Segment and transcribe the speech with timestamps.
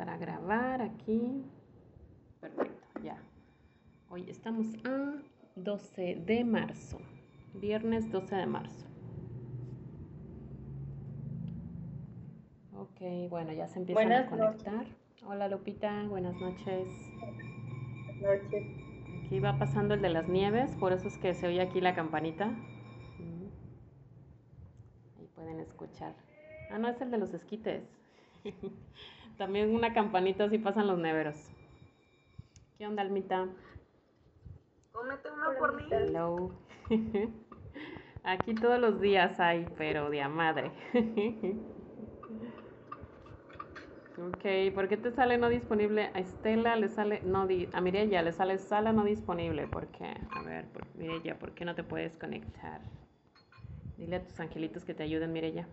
[0.00, 1.44] empezar a grabar aquí.
[2.40, 3.18] Perfecto, ya.
[4.08, 5.14] Hoy estamos a
[5.56, 6.98] 12 de marzo,
[7.54, 8.86] viernes 12 de marzo.
[12.74, 14.86] Ok, bueno, ya se empiezan a conectar.
[15.26, 16.88] Hola Lupita, buenas noches.
[18.20, 18.66] Buenas noches.
[19.26, 21.94] Aquí va pasando el de las nieves, por eso es que se oye aquí la
[21.94, 22.46] campanita.
[25.18, 26.14] Ahí pueden escuchar.
[26.70, 27.84] Ah, no, es el de los esquites.
[29.40, 31.34] También una campanita así pasan los neveros.
[32.76, 33.48] ¿Qué onda, Almita?
[34.92, 35.84] Cómete uno por mí.
[35.90, 36.50] Hello.
[38.22, 40.70] Aquí todos los días hay, pero de a madre.
[44.18, 46.10] ok, ¿por qué te sale no disponible?
[46.12, 49.66] A Estela le sale, no, a Mirella le sale sala no disponible.
[49.68, 50.18] ¿Por qué?
[50.32, 52.82] A ver, por, Mirella, ¿por qué no te puedes conectar?
[53.96, 55.66] Dile a tus angelitos que te ayuden, Mirella.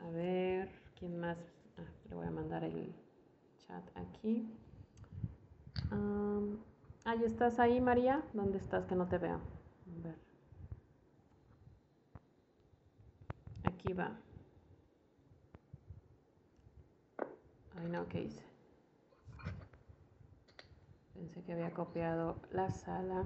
[0.00, 1.38] A ver, ¿quién más?
[1.78, 2.92] Ah, le voy a mandar el
[3.58, 4.50] chat aquí.
[5.92, 6.58] Um,
[7.24, 8.22] ¿estás ahí, María?
[8.32, 8.86] ¿Dónde estás?
[8.86, 9.36] Que no te veo.
[9.36, 10.16] A ver.
[13.64, 14.18] Aquí va.
[17.76, 18.42] Ay, no, ¿qué hice?
[21.14, 23.24] Pensé que había copiado la sala.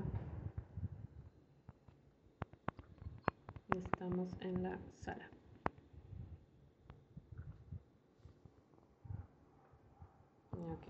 [3.70, 5.28] Estamos en la sala.
[10.62, 10.86] Ok.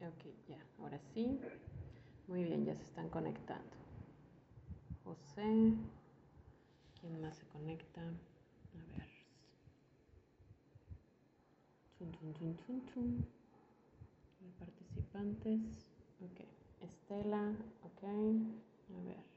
[0.00, 1.40] Ok, ya, ahora sí.
[2.28, 3.76] Muy bien, ya se están conectando.
[5.04, 5.72] José.
[7.00, 8.00] ¿Quién más se conecta?
[8.02, 9.08] A ver.
[11.98, 13.26] Chun, chun, chun, chun, chun.
[14.58, 15.90] Participantes.
[16.20, 16.40] Ok.
[16.80, 17.52] Estela.
[17.82, 18.02] Ok.
[18.04, 19.33] A ver.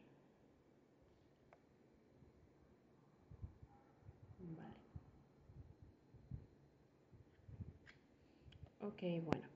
[8.80, 9.48] Ok, bueno.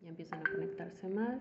[0.00, 1.40] Ya empiezan a conectarse más.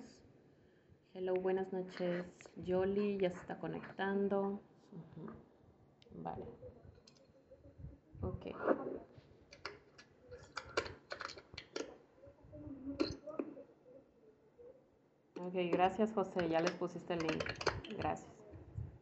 [1.14, 2.26] Hello, buenas noches.
[2.58, 4.62] Yoli ya se está conectando.
[6.12, 6.46] Vale.
[8.22, 8.46] Ok.
[15.38, 17.44] Ok, gracias José, ya les pusiste el link.
[17.98, 18.32] Gracias.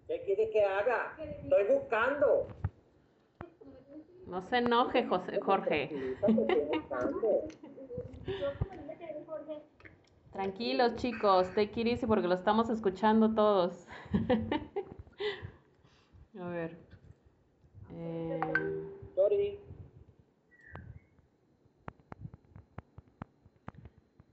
[0.08, 1.16] ¿Qué quiere que haga?
[1.18, 2.48] Estoy buscando.
[4.34, 6.18] No se enoje, José, Jorge.
[10.32, 11.54] Tranquilos, chicos.
[11.54, 13.88] Take it easy porque lo estamos escuchando todos.
[16.42, 16.80] A ver.
[17.92, 18.42] Eh...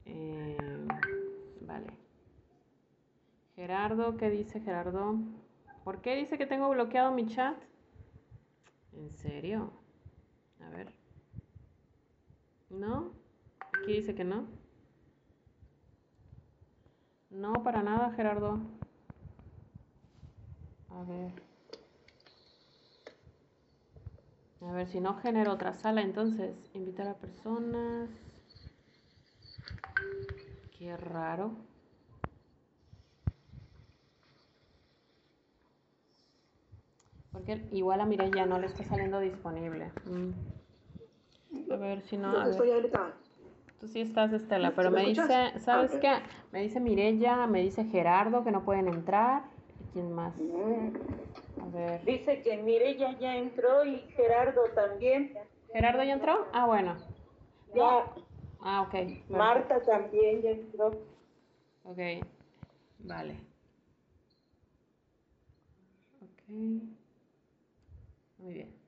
[0.06, 0.56] Eh,
[1.60, 1.88] vale.
[3.54, 5.16] Gerardo, ¿qué dice Gerardo?
[5.84, 7.58] ¿Por qué dice que tengo bloqueado mi chat?
[8.94, 9.79] ¿En serio?
[10.70, 10.92] A ver.
[12.70, 13.12] ¿No?
[13.82, 14.46] Aquí dice que no.
[17.30, 18.60] No, para nada, Gerardo.
[20.90, 21.32] A ver.
[24.62, 28.10] A ver, si no genero otra sala, entonces, invitar a personas.
[30.78, 31.52] Qué raro.
[37.32, 39.92] Porque igual a Mireya no le está saliendo disponible.
[40.04, 40.59] Mm.
[41.70, 42.32] A ver si no.
[43.80, 46.12] Tú sí estás, Estela, pero me dice, ¿sabes qué?
[46.52, 49.44] Me dice Mirella, me dice Gerardo que no pueden entrar.
[49.92, 50.34] quién más?
[51.62, 52.04] A ver.
[52.04, 55.32] Dice que Mirella ya entró y Gerardo también.
[55.72, 56.46] ¿Gerardo ya entró?
[56.52, 56.96] Ah, bueno.
[57.74, 58.06] Ya.
[58.60, 58.94] Ah, ok.
[59.30, 61.00] Marta también ya entró.
[61.84, 61.98] Ok,
[62.98, 63.36] vale.
[66.20, 66.48] Ok.
[68.38, 68.79] Muy bien.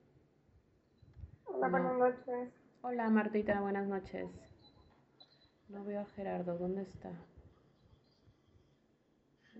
[1.55, 2.49] Hola, buenas noches.
[2.83, 4.29] Hola, Martita, buenas noches.
[5.69, 7.11] No veo a Gerardo, ¿dónde está?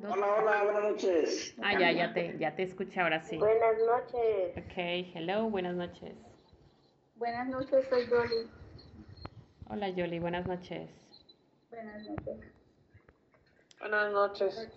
[0.03, 1.55] Hola, hola, buenas noches.
[1.63, 3.37] Ah, ya, ya te, ya te escuché ahora sí.
[3.37, 4.57] Buenas noches.
[4.57, 4.73] Ok,
[5.15, 6.17] hello, buenas noches.
[7.17, 8.51] Buenas noches, soy Yoli.
[9.69, 10.91] Hola, Yoli, buenas noches.
[11.71, 12.41] Buenas noches.
[13.79, 14.69] Buenas noches.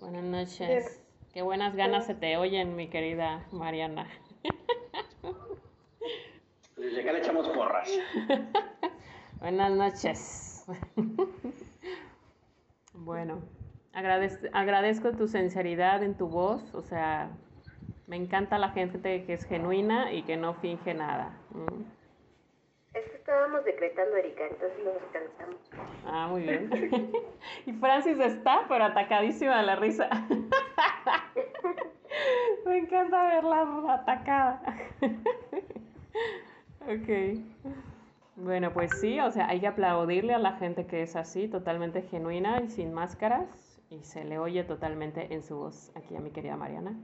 [0.00, 1.02] Buenas noches.
[1.32, 4.08] Qué buenas ganas se te oyen, mi querida Mariana.
[6.96, 7.90] Desde acá le echamos porras.
[9.40, 10.66] buenas noches.
[12.94, 13.42] bueno,
[13.92, 17.28] agradezco tu sinceridad en tu voz, o sea,
[18.06, 21.38] me encanta la gente que es genuina y que no finge nada.
[21.50, 21.82] Mm.
[22.94, 25.60] Es que estábamos decretando, Erika, entonces nos cansamos.
[26.06, 27.12] Ah, muy bien.
[27.66, 30.08] y Francis está, pero atacadísima de la risa.
[32.78, 34.62] encanta verla atacada.
[36.86, 37.40] Ok.
[38.36, 42.02] Bueno, pues sí, o sea, hay que aplaudirle a la gente que es así, totalmente
[42.02, 46.30] genuina y sin máscaras, y se le oye totalmente en su voz aquí a mi
[46.30, 46.94] querida Mariana.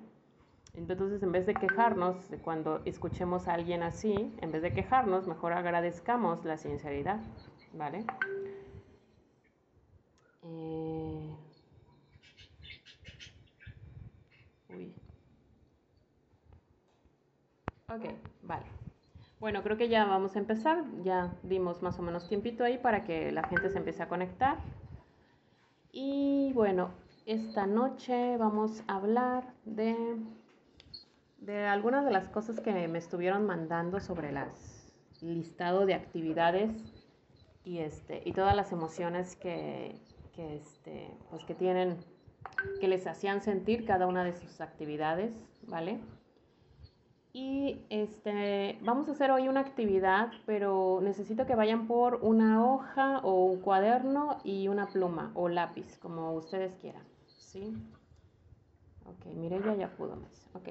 [0.75, 5.53] Entonces, en vez de quejarnos cuando escuchemos a alguien así, en vez de quejarnos, mejor
[5.53, 7.21] agradezcamos la sinceridad,
[7.75, 8.05] ¿vale?
[10.43, 11.37] Eh...
[17.89, 18.05] Ok,
[18.43, 18.82] vale.
[19.43, 20.85] Bueno, creo que ya vamos a empezar.
[21.03, 24.59] Ya dimos más o menos tiempito ahí para que la gente se empiece a conectar.
[25.91, 26.93] Y bueno,
[27.27, 29.97] esta noche vamos a hablar de
[31.39, 36.71] de algunas de las cosas que me estuvieron mandando sobre las listado de actividades
[37.65, 39.97] y este y todas las emociones que,
[40.37, 41.97] que este pues que tienen
[42.81, 45.35] que les hacían sentir cada una de sus actividades,
[45.67, 45.99] ¿vale?
[47.35, 53.21] Y este vamos a hacer hoy una actividad, pero necesito que vayan por una hoja
[53.21, 57.75] o un cuaderno y una pluma o lápiz, como ustedes quieran, ¿sí?
[59.07, 60.47] Ok, Mireya ya pudo más.
[60.55, 60.69] Ok.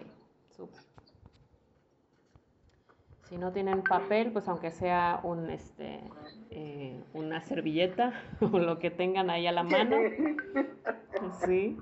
[3.23, 6.01] Si no tienen papel, pues aunque sea un, este,
[6.49, 9.95] eh, una servilleta o lo que tengan ahí a la mano,
[11.45, 11.77] sí,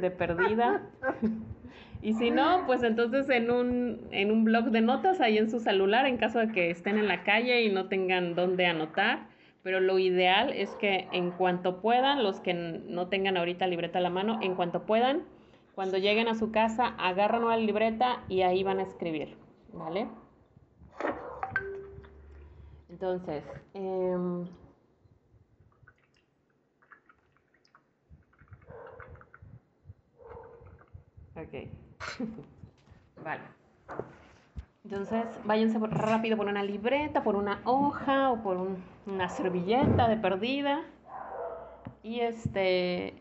[0.00, 0.82] de perdida.
[2.02, 5.60] Y si no, pues entonces en un, en un blog de notas ahí en su
[5.60, 9.28] celular, en caso de que estén en la calle y no tengan dónde anotar.
[9.62, 14.02] Pero lo ideal es que en cuanto puedan, los que no tengan ahorita libreta a
[14.02, 15.22] la mano, en cuanto puedan,
[15.76, 19.36] cuando lleguen a su casa, agarran una libreta y ahí van a escribir,
[19.72, 20.08] ¿vale?
[22.88, 23.44] Entonces,
[23.74, 24.48] em,
[31.36, 31.81] ok,
[33.24, 33.42] vale.
[34.84, 38.58] Entonces, váyanse rápido por una libreta, por una hoja o por
[39.06, 40.82] una servilleta de perdida.
[42.02, 43.14] Y este,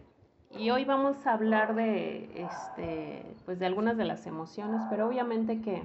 [0.58, 5.62] y hoy vamos a hablar de, este, pues de algunas de las emociones, pero obviamente
[5.62, 5.84] que,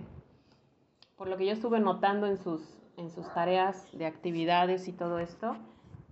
[1.17, 2.63] por lo que yo estuve notando en sus,
[2.97, 5.57] en sus tareas de actividades y todo esto,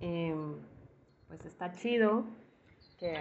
[0.01, 0.55] em,
[1.27, 2.25] pues está chido
[2.99, 3.19] que,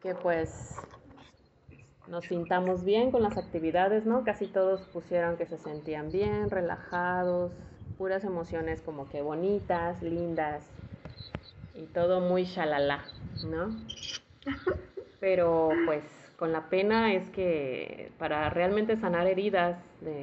[0.00, 0.80] que pues
[2.08, 4.24] nos sintamos bien con las actividades, ¿no?
[4.24, 7.52] Casi todos pusieron que se sentían bien, relajados,
[7.98, 10.64] puras emociones como que bonitas, lindas,
[11.74, 13.04] y todo muy shalala,
[13.44, 13.76] ¿no?
[15.20, 16.02] Pero pues
[16.36, 19.78] con la pena es que para realmente sanar heridas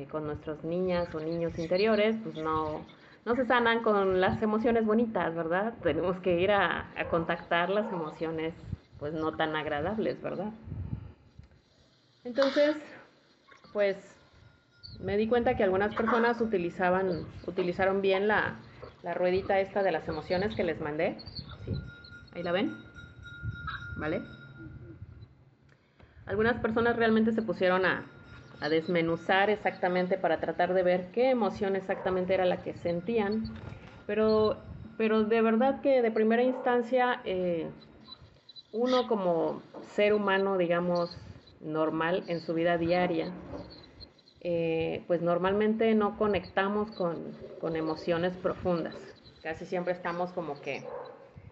[0.09, 2.81] con nuestras niñas o niños interiores, pues no,
[3.25, 5.75] no se sanan con las emociones bonitas, ¿verdad?
[5.83, 8.55] Tenemos que ir a, a contactar las emociones
[8.99, 10.51] pues no tan agradables, ¿verdad?
[12.27, 12.75] Entonces,
[13.71, 13.95] pues
[14.99, 18.55] me di cuenta que algunas personas utilizaron bien la,
[19.01, 21.15] la ruedita esta de las emociones que les mandé.
[21.63, 21.73] Sí,
[22.33, 22.75] ahí la ven.
[23.95, 24.23] ¿Vale?
[26.25, 28.03] Algunas personas realmente se pusieron a,
[28.59, 33.57] a desmenuzar exactamente para tratar de ver qué emoción exactamente era la que sentían,
[34.05, 34.57] pero,
[34.97, 37.69] pero de verdad que de primera instancia eh,
[38.73, 39.61] uno como
[39.95, 41.09] ser humano, digamos,
[41.61, 43.31] normal en su vida diaria,
[44.41, 48.95] eh, pues normalmente no conectamos con, con, emociones profundas.
[49.41, 50.83] Casi siempre estamos como que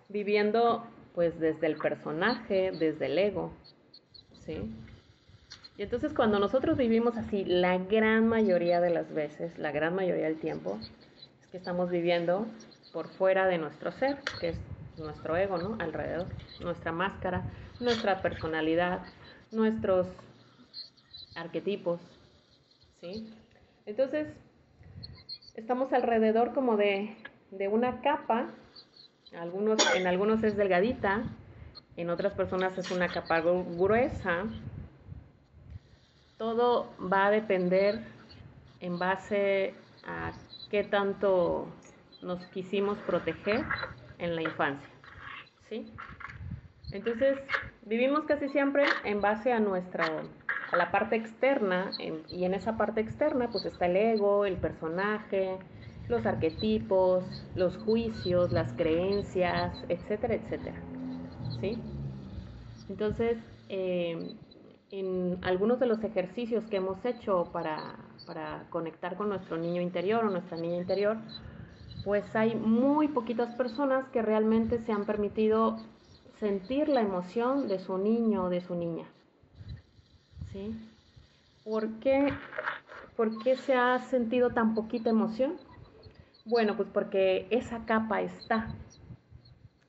[0.09, 3.51] viviendo pues desde el personaje, desde el ego,
[4.45, 4.71] ¿sí?
[5.77, 10.25] Y entonces cuando nosotros vivimos así, la gran mayoría de las veces, la gran mayoría
[10.25, 10.77] del tiempo,
[11.41, 12.47] es que estamos viviendo
[12.93, 14.59] por fuera de nuestro ser, que es
[14.97, 15.77] nuestro ego, ¿no?
[15.79, 16.27] Alrededor,
[16.61, 17.43] nuestra máscara,
[17.79, 19.01] nuestra personalidad,
[19.55, 20.07] nuestros
[21.35, 21.99] arquetipos,
[23.01, 23.33] ¿sí?
[23.85, 24.27] Entonces,
[25.55, 27.15] estamos alrededor como de,
[27.51, 28.49] de una capa,
[29.37, 31.23] algunos, en algunos es delgadita,
[31.97, 34.45] en otras personas es una capa gruesa.
[36.37, 38.01] Todo va a depender
[38.81, 39.73] en base
[40.05, 40.33] a
[40.69, 41.67] qué tanto
[42.21, 43.63] nos quisimos proteger
[44.17, 44.89] en la infancia,
[45.69, 45.85] ¿sí?
[46.95, 47.37] Entonces,
[47.85, 50.05] vivimos casi siempre en base a nuestra
[50.71, 51.91] a la parte externa
[52.29, 55.57] y en esa parte externa pues está el ego, el personaje,
[56.07, 57.23] los arquetipos,
[57.55, 60.81] los juicios, las creencias, etcétera, etcétera.
[61.59, 61.77] ¿Sí?
[62.89, 63.37] Entonces,
[63.69, 64.37] em,
[64.91, 70.23] en algunos de los ejercicios que hemos hecho para, para conectar con nuestro niño interior
[70.23, 71.17] o nuestra niña interior,
[72.05, 75.77] pues hay muy poquitas personas que realmente se han permitido
[76.39, 79.05] sentir la emoción de su niño o de su niña.
[80.51, 80.75] ¿Sí?
[81.63, 82.33] ¿Por qué,
[83.15, 85.57] ¿Por qué se ha sentido tan poquita emoción?
[86.45, 88.75] Bueno, pues porque esa capa está.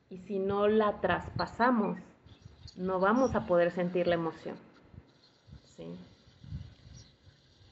[0.09, 1.99] Y si no la traspasamos,
[2.77, 4.57] no vamos a poder sentir la emoción.
[5.77, 5.99] ¿Sí?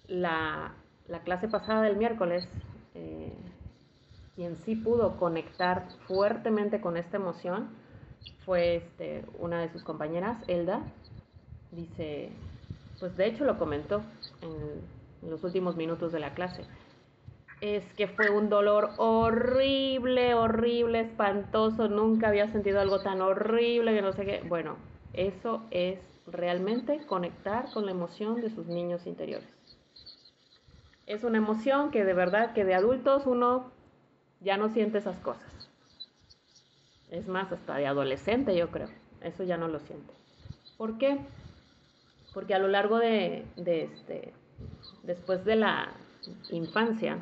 [0.06, 0.74] La,
[1.24, 2.46] clase pasada del miércoles,
[2.94, 3.32] eh,
[4.34, 7.83] quien sí pudo conectar fuertemente con esta emoción
[8.44, 10.82] fue este, una de sus compañeras, Elda.
[11.72, 12.30] Dice,
[13.00, 14.02] pues de hecho lo comentó
[14.42, 16.64] en los últimos minutos de la clase
[17.64, 24.02] es que fue un dolor horrible, horrible, espantoso, nunca había sentido algo tan horrible que
[24.02, 24.42] no sé qué.
[24.46, 24.76] Bueno,
[25.14, 29.48] eso es realmente conectar con la emoción de sus niños interiores.
[31.06, 33.70] Es una emoción que de verdad que de adultos uno
[34.40, 35.53] ya no siente esas cosas.
[37.14, 38.88] Es más, hasta de adolescente yo creo.
[39.20, 40.12] Eso ya no lo siente.
[40.76, 41.20] ¿Por qué?
[42.32, 44.32] Porque a lo largo de, de este,
[45.04, 45.92] después de la
[46.50, 47.18] infancia,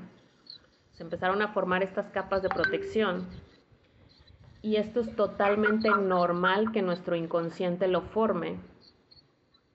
[0.95, 3.29] se empezaron a formar estas capas de protección.
[4.63, 8.57] Y esto es totalmente normal que nuestro inconsciente lo forme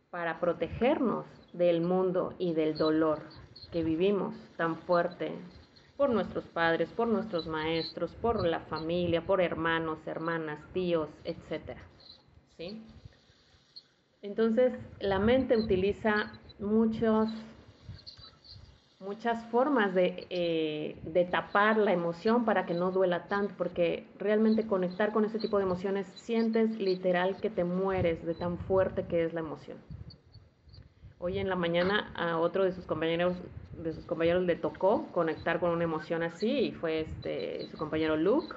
[0.10, 3.22] para protegernos del mundo y del dolor
[3.72, 5.34] que vivimos tan fuerte
[5.98, 11.75] por nuestros padres, por nuestros maestros, por la familia, por hermanos, hermanas, tíos, etc.
[12.56, 12.84] ¿Sí?
[14.22, 17.30] Entonces, la mente utiliza muchos
[19.00, 25.13] muchas formas eh, de, tapar la emoción para que no duela tanto, porque realmente conectar
[25.13, 29.34] con ese tipo de emociones sientes literal que te mueres de tan fuerte que es
[29.34, 29.77] la emoción.
[31.20, 33.36] Hoy en la mañana a otro de sus compañeros
[33.78, 38.18] de sus compañeros le tocó conectar con una emoción así y fue este su compañero
[38.18, 38.56] Luke.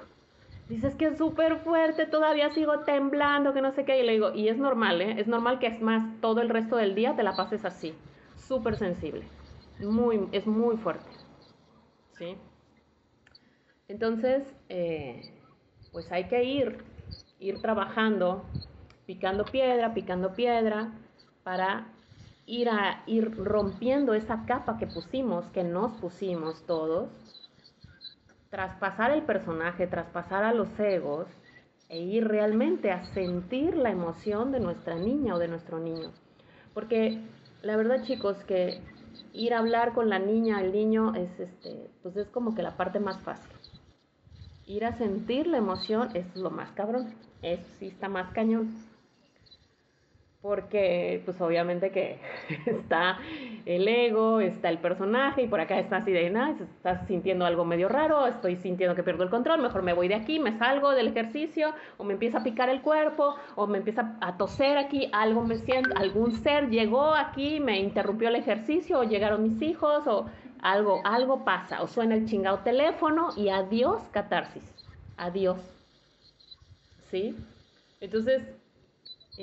[0.67, 4.01] Dices que es súper fuerte, todavía sigo temblando, que no sé qué.
[4.01, 5.15] Y le digo, y es normal, ¿eh?
[5.19, 7.93] Es normal que es más todo el resto del día te la pases así,
[8.37, 9.25] súper sensible
[9.89, 11.09] muy, es muy fuerte.
[12.17, 12.37] ¿sí?
[13.87, 15.21] Entonces, eh,
[15.91, 16.83] pues hay que ir,
[17.39, 18.45] ir trabajando,
[19.05, 20.93] picando piedra, picando piedra,
[21.43, 21.87] para
[22.51, 27.09] ir, a, ir rompiendo esa capa que pusimos, que nos pusimos todos,
[28.49, 31.27] traspasar el personaje, traspasar a los egos
[31.87, 36.11] e ir realmente a sentir la emoción de nuestra niña o de nuestro niño.
[36.73, 37.21] Porque
[37.61, 38.81] la verdad chicos que
[39.31, 42.75] ir a hablar con la niña, el niño, es, este, pues es como que la
[42.75, 43.55] parte más fácil.
[44.65, 47.15] Ir a sentir la emoción es lo más cabrón.
[47.41, 48.90] Eso sí está más cañón
[50.41, 52.17] porque pues obviamente que
[52.65, 53.19] está
[53.65, 57.63] el ego, está el personaje y por acá está así de, nada, estás sintiendo algo
[57.63, 60.91] medio raro, estoy sintiendo que pierdo el control, mejor me voy de aquí, me salgo
[60.91, 65.09] del ejercicio o me empieza a picar el cuerpo o me empieza a toser aquí,
[65.13, 70.07] algo me siento, algún ser llegó aquí, me interrumpió el ejercicio o llegaron mis hijos
[70.07, 70.25] o
[70.61, 74.63] algo, algo pasa o suena el chingado teléfono y adiós catarsis,
[75.17, 75.59] adiós.
[77.09, 77.35] ¿Sí?
[77.99, 78.41] Entonces,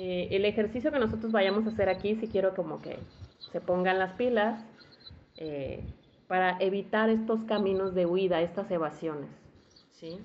[0.01, 2.99] eh, el ejercicio que nosotros vayamos a hacer aquí, si quiero como que
[3.51, 4.63] se pongan las pilas
[5.35, 5.83] eh,
[6.29, 9.29] para evitar estos caminos de huida, estas evasiones.
[9.91, 10.21] ¿sí?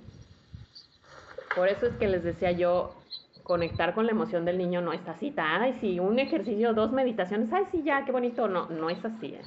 [1.57, 2.95] Por eso es que les decía yo,
[3.43, 7.53] conectar con la emoción del niño no es así, ay, sí, un ejercicio, dos meditaciones,
[7.53, 9.35] ay, sí, ya, qué bonito, no, no es así.
[9.35, 9.43] ¿eh?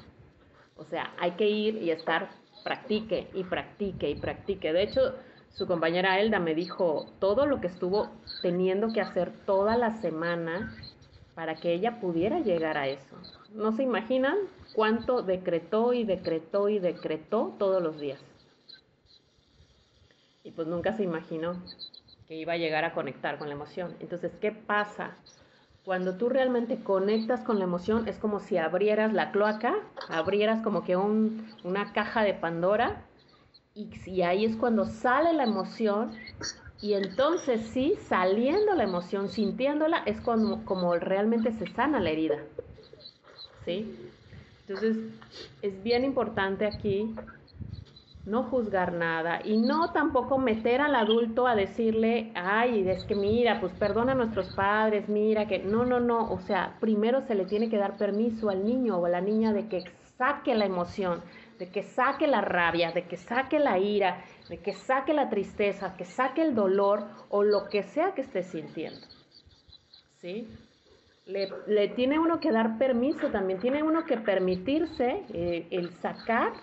[0.76, 2.32] O sea, hay que ir y estar,
[2.66, 4.74] practique y practique y practique.
[4.74, 5.16] De hecho,
[5.58, 8.12] su compañera Elda me dijo todo lo que estuvo
[8.44, 10.72] teniendo que hacer toda la semana
[11.34, 13.16] para que ella pudiera llegar a eso.
[13.56, 14.38] No se imaginan
[14.74, 18.20] cuánto decretó y decretó y decretó todos los días.
[20.44, 21.60] Y pues nunca se imaginó
[22.28, 23.96] que iba a llegar a conectar con la emoción.
[24.00, 25.18] Entonces, ¿qué pasa?
[25.84, 29.74] Cuando tú realmente conectas con la emoción, es como si abrieras la cloaca,
[30.08, 33.08] abrieras como que una caja de Pandora
[33.78, 36.12] y, ahí es cuando sale la emoción
[36.82, 42.38] y entonces sí, saliendo la emoción, sintiéndola, es cuando, como realmente se sana la herida.
[43.66, 43.96] ¿Sí?
[44.68, 44.98] Entonces,
[45.62, 47.16] es bien importante aquí
[48.26, 53.62] no juzgar nada y no tampoco meter al adulto a decirle, ay, es que mira,
[53.62, 57.46] pues perdona a nuestros padres, mira que no, no, no, o sea, primero se le
[57.46, 59.86] tiene que dar permiso al niño o a la niña de que
[60.18, 61.22] saque la emoción,
[61.60, 65.96] de que saque la rabia, de que saque la ira, de que saque la tristeza,
[65.98, 69.06] que saque el dolor o lo que sea que esté sintiendo.
[70.22, 70.48] ¿Sí?
[71.26, 76.54] Le, tiene uno que dar permiso también, tiene uno que permitirse eh, el sacar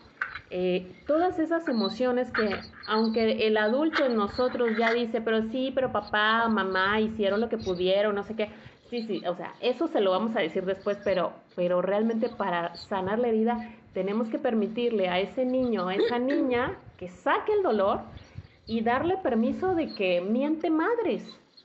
[0.51, 5.93] eh, todas esas emociones que, aunque el adulto en nosotros ya dice, pero sí, pero
[5.93, 8.49] papá, mamá hicieron lo que pudieron, no sé qué,
[8.91, 12.77] Sí, sí, o sea, eso se lo vamos a decir después, pero, pero realmente para
[12.77, 13.59] sanar la herida
[13.95, 18.01] tenemos que permitirle a ese niño, a esa niña, que saque el dolor
[18.67, 21.25] y darle permiso de que miente madres,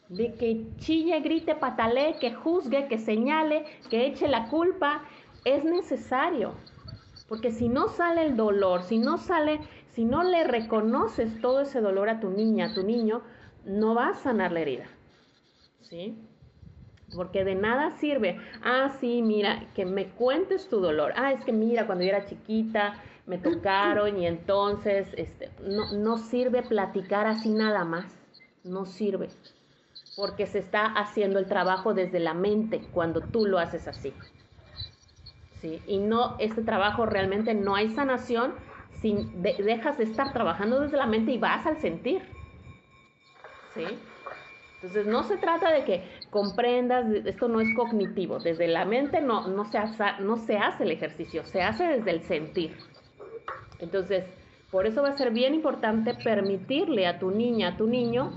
[0.10, 5.04] de que chille, grite, patalee, que juzgue, que señale, que eche la culpa.
[5.44, 6.54] Es necesario,
[7.28, 11.82] porque si no sale el dolor, si no sale, si no le reconoces todo ese
[11.82, 13.24] dolor a tu niña, a tu niño,
[13.66, 14.86] no va a sanar la herida.
[15.82, 16.29] ¿Sí?
[17.16, 21.14] Porque de nada sirve, ah, sí, mira, que me cuentes tu dolor.
[21.16, 26.18] Ah, es que mira, cuando yo era chiquita me tocaron y entonces, este, no, no
[26.18, 28.06] sirve platicar así nada más,
[28.64, 29.30] no sirve.
[30.16, 34.14] Porque se está haciendo el trabajo desde la mente cuando tú lo haces así.
[35.62, 35.82] ¿Sí?
[35.88, 38.54] Y no, este trabajo realmente no hay sanación
[39.02, 42.22] si dejas de estar trabajando desde la mente y vas al sentir.
[43.76, 43.86] ¿Sí?
[44.82, 49.46] Entonces no se trata de que comprendas, esto no es cognitivo, desde la mente no,
[49.50, 52.78] no, se hace, no se hace el ejercicio, se hace desde el sentir.
[53.80, 54.24] Entonces,
[54.72, 58.32] por eso va a ser bien importante permitirle a tu niña, a tu niño,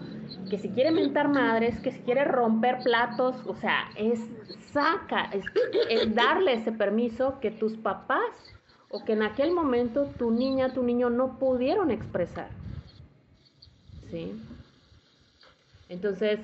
[0.51, 4.19] que si quiere mentar madres, que si quiere romper platos, o sea, es
[4.73, 5.45] saca, es,
[5.91, 8.53] es darle ese permiso que tus papás
[8.89, 12.49] o que en aquel momento tu niña, tu niño no pudieron expresar.
[14.11, 14.33] ¿Sí?
[15.93, 16.41] Entonces,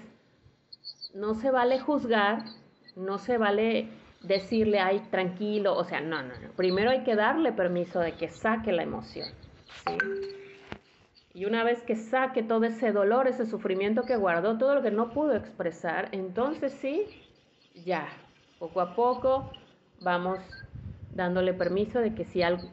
[1.15, 2.45] no se vale juzgar,
[2.97, 3.89] no se vale
[4.21, 6.51] decirle, ay, tranquilo, o sea, no, no, no.
[6.51, 9.27] Primero hay que darle permiso de que saque la emoción.
[11.33, 14.91] Y una vez que saque todo ese dolor, ese sufrimiento que guardó, todo lo que
[14.91, 17.07] no pudo expresar, entonces sí,
[17.87, 18.07] ya,
[18.59, 19.51] poco a poco
[20.03, 20.41] vamos
[21.15, 22.69] dándole permiso de que si algo,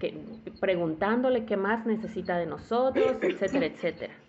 [0.60, 4.25] preguntándole qué más necesita de nosotros, etcétera, etcétera.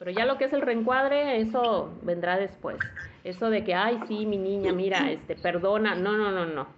[0.00, 2.78] Pero ya lo que es el reencuadre, eso vendrá después.
[3.22, 5.94] Eso de que, ay, sí, mi niña, mira, este, perdona.
[5.94, 6.68] No, no, no, no.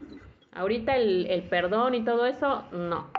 [0.51, 3.13] Ahorita el, el perdón y todo eso, no.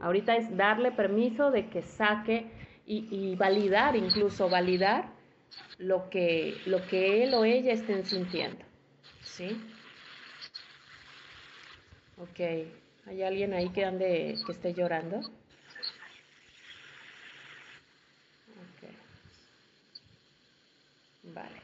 [0.00, 2.50] Ahorita es darle permiso de que saque
[2.86, 5.10] y, y, validar, incluso validar
[5.78, 8.64] lo que, lo que él o ella estén sintiendo.
[9.22, 9.56] ¿Sí?
[12.18, 12.66] Ok.
[13.06, 15.20] ¿Hay alguien ahí que ande, que esté llorando?
[21.34, 21.60] Vale.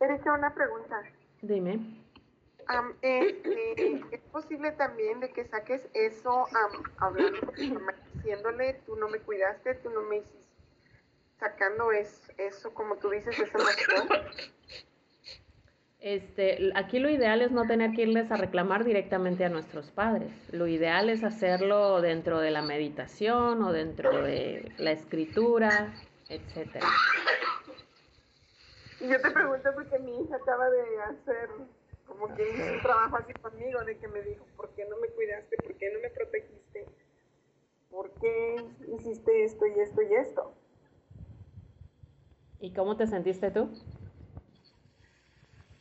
[0.00, 1.02] Erika, una pregunta.
[1.42, 2.04] Dime.
[3.02, 6.46] Este, ¿Es posible también de que saques eso
[6.98, 7.52] hablando,
[8.14, 10.38] diciéndole, tú no me cuidaste, tú no me hiciste,
[11.38, 14.08] sacando es, eso, como tú dices, esa emoción?
[16.00, 20.32] Este, aquí lo ideal es no tener que irles a reclamar directamente a nuestros padres.
[20.52, 25.94] Lo ideal es hacerlo dentro de la meditación o dentro de la escritura,
[26.28, 26.86] etcétera.
[29.04, 31.50] Y yo te pregunto porque mi hija acaba de hacer
[32.06, 35.08] como que hizo un trabajo así conmigo, de que me dijo, ¿por qué no me
[35.08, 35.58] cuidaste?
[35.58, 36.88] ¿Por qué no me protegiste?
[37.90, 40.54] ¿Por qué hiciste esto y esto y esto?
[42.60, 43.68] ¿Y cómo te sentiste tú?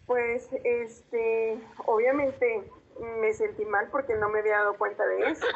[0.06, 2.70] Pues, este, obviamente
[3.22, 5.48] me sentí mal porque no me había dado cuenta de eso.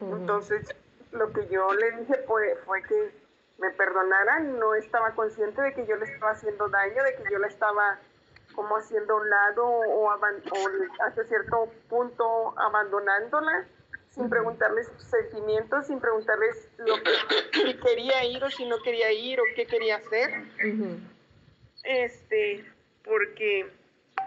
[0.00, 0.74] Entonces,
[1.12, 3.23] lo que yo le dije fue, fue que
[3.58, 7.38] me perdonara, no estaba consciente de que yo le estaba haciendo daño, de que yo
[7.38, 7.98] le estaba
[8.54, 13.66] como haciendo un lado o, o hasta cierto punto abandonándola
[14.10, 17.10] sin preguntarles sus sentimientos, sin preguntarles lo que
[17.52, 20.30] si quería ir o si no quería ir o qué quería hacer.
[21.82, 22.64] Este,
[23.02, 23.66] porque,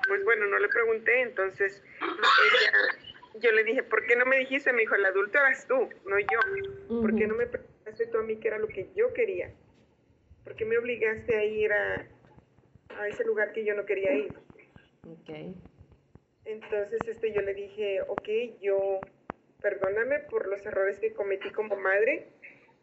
[0.07, 4.73] pues bueno, no le pregunté, entonces ella, yo le dije, ¿por qué no me dijiste?
[4.73, 7.01] Me dijo, el adulto eras tú, no yo.
[7.01, 9.51] ¿Por qué no me preguntaste tú a mí qué era lo que yo quería?
[10.43, 12.07] ¿Por qué me obligaste a ir a,
[12.97, 14.33] a ese lugar que yo no quería ir?
[15.05, 15.55] Ok.
[16.45, 18.29] Entonces, este, yo le dije, ok,
[18.61, 19.01] yo,
[19.61, 22.27] perdóname por los errores que cometí como madre.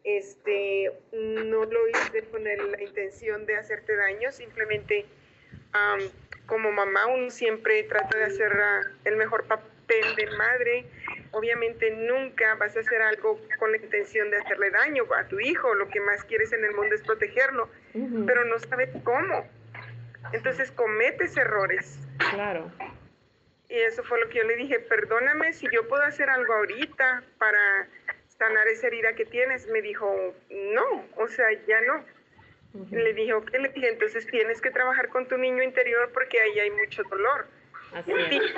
[0.03, 5.05] Este, no lo hice con la intención de hacerte daño, simplemente
[6.45, 8.51] como mamá uno siempre trata de hacer
[9.03, 10.85] el mejor papel de madre.
[11.35, 15.73] Obviamente nunca vas a hacer algo con la intención de hacerle daño a tu hijo.
[15.75, 17.69] Lo que más quieres en el mundo es protegerlo,
[18.25, 19.45] pero no sabes cómo.
[20.31, 21.99] Entonces cometes errores.
[22.31, 22.71] Claro.
[23.67, 27.23] Y eso fue lo que yo le dije, perdóname si yo puedo hacer algo ahorita
[27.37, 27.89] para
[28.27, 29.67] sanar esa herida que tienes.
[29.67, 32.05] Me dijo, no, o sea, ya no.
[32.91, 36.59] Le dije, ok, le dije, entonces tienes que trabajar con tu niño interior porque ahí
[36.59, 37.47] hay mucho dolor.
[37.93, 38.53] Así es.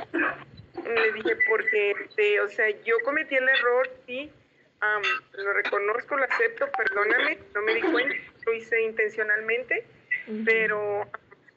[0.83, 4.31] Le dije, porque, este, o sea, yo cometí el error, sí,
[5.33, 9.85] lo reconozco, lo acepto, perdóname, no me di cuenta, lo hice intencionalmente,
[10.45, 11.09] pero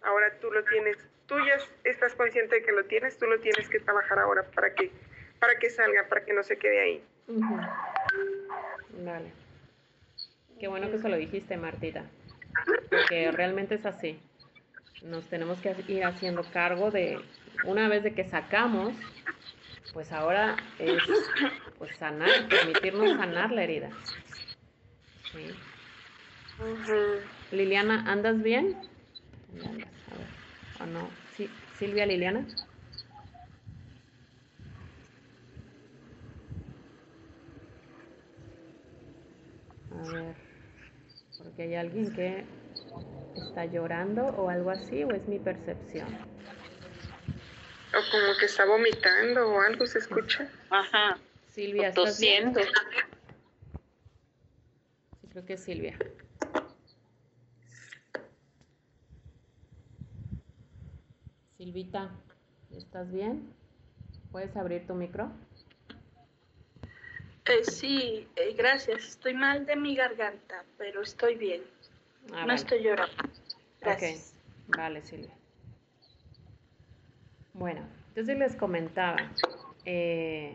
[0.02, 3.68] ahora tú lo tienes, tú ya estás consciente de que lo tienes, tú lo tienes
[3.68, 4.90] que trabajar ahora para que,
[5.38, 7.04] para que salga, para que no se quede ahí.
[9.04, 9.32] Vale.
[10.58, 12.04] Qué bueno que se lo dijiste, Martita,
[12.90, 14.20] porque realmente es así.
[15.02, 17.18] Nos tenemos que ir haciendo cargo de,
[17.64, 18.94] una vez de que sacamos,
[19.92, 21.02] pues ahora es
[21.78, 23.90] pues sanar, permitirnos sanar la herida.
[25.32, 25.50] Sí.
[27.52, 28.76] Liliana, ¿andas bien?
[29.64, 29.88] andas?
[30.10, 30.26] A ver.
[30.80, 31.08] ¿O no?
[31.36, 31.48] ¿Sí?
[31.78, 32.46] Silvia Liliana.
[39.92, 40.34] A ver.
[41.38, 42.44] Porque hay alguien que
[43.36, 46.08] está llorando o algo así, o es mi percepción.
[47.92, 50.48] O como que está vomitando o algo se escucha.
[50.70, 51.18] Ajá.
[51.50, 52.54] Silvia, ¿estás Bien?
[55.20, 55.98] Sí, creo que es Silvia.
[61.56, 62.10] Silvita,
[62.70, 63.52] ¿estás bien?
[64.30, 65.30] ¿Puedes abrir tu micro?
[67.46, 69.04] Eh, sí, eh, gracias.
[69.08, 71.62] Estoy mal de mi garganta, pero estoy bien.
[72.32, 73.14] Ah, no estoy llorando.
[73.80, 74.34] Gracias.
[74.68, 75.39] Vale, Silvia.
[77.52, 79.16] Bueno, entonces les comentaba,
[79.84, 80.52] eh,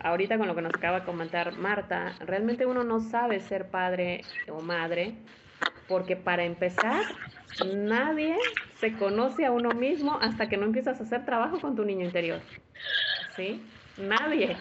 [0.00, 4.22] ahorita con lo que nos acaba de comentar Marta, realmente uno no sabe ser padre
[4.48, 5.14] o madre,
[5.88, 7.02] porque para empezar,
[7.74, 8.36] nadie
[8.76, 12.04] se conoce a uno mismo hasta que no empiezas a hacer trabajo con tu niño
[12.04, 12.40] interior.
[13.34, 13.62] ¿Sí?
[13.98, 14.56] Nadie.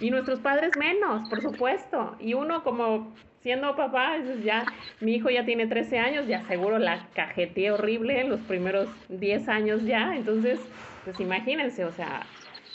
[0.00, 2.16] Y nuestros padres menos, por supuesto.
[2.20, 3.12] Y uno como
[3.42, 4.64] siendo papá, ya
[5.00, 9.48] mi hijo ya tiene 13 años, ya seguro la cajeteé horrible en los primeros 10
[9.48, 10.16] años ya.
[10.16, 10.60] Entonces,
[11.04, 12.22] pues imagínense, o sea,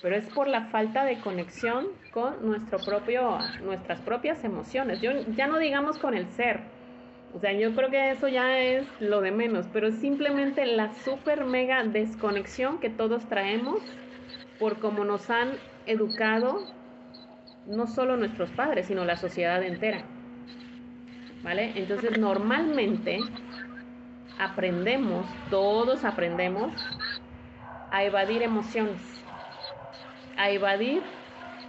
[0.01, 5.01] pero es por la falta de conexión con nuestro propio, nuestras propias emociones.
[5.01, 6.59] Yo, ya no digamos con el ser.
[7.33, 11.45] O sea, yo creo que eso ya es lo de menos, pero simplemente la super
[11.45, 13.81] mega desconexión que todos traemos
[14.59, 15.53] por cómo nos han
[15.85, 16.65] educado
[17.65, 20.03] no solo nuestros padres, sino la sociedad entera.
[21.43, 21.73] ¿Vale?
[21.75, 23.19] Entonces, normalmente
[24.39, 26.71] aprendemos, todos aprendemos
[27.89, 29.25] a evadir emociones,
[30.35, 31.03] a evadir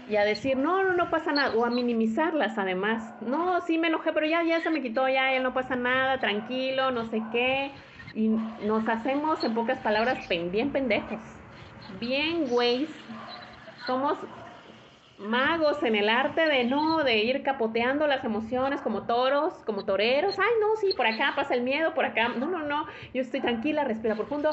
[0.06, 3.20] y a decir, no, no, no pasa nada, o a minimizarlas además.
[3.20, 6.18] No, sí me enojé, pero ya, ya se me quitó, ya, ya no pasa nada,
[6.20, 7.74] tranquilo, no sé qué.
[8.12, 11.20] Y nos hacemos, en pocas palabras, bien pendejos,
[11.86, 12.90] bien güeyes.
[13.86, 14.18] Somos
[15.18, 20.38] magos en el arte de no, de ir capoteando las emociones como toros, como toreros.
[20.38, 22.28] Ay, no, sí, por acá pasa el miedo, por acá.
[22.28, 24.50] No, no, no, yo estoy tranquila, respira profundo.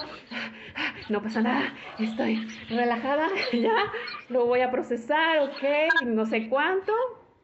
[1.09, 3.91] No pasa nada, estoy relajada, ya,
[4.29, 6.93] lo voy a procesar, ok, no sé cuánto.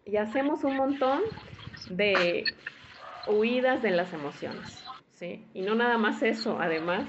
[0.05, 1.21] Y hacemos un montón
[1.89, 2.45] de
[3.27, 5.45] huidas de las emociones, ¿sí?
[5.53, 7.05] Y no nada más eso, además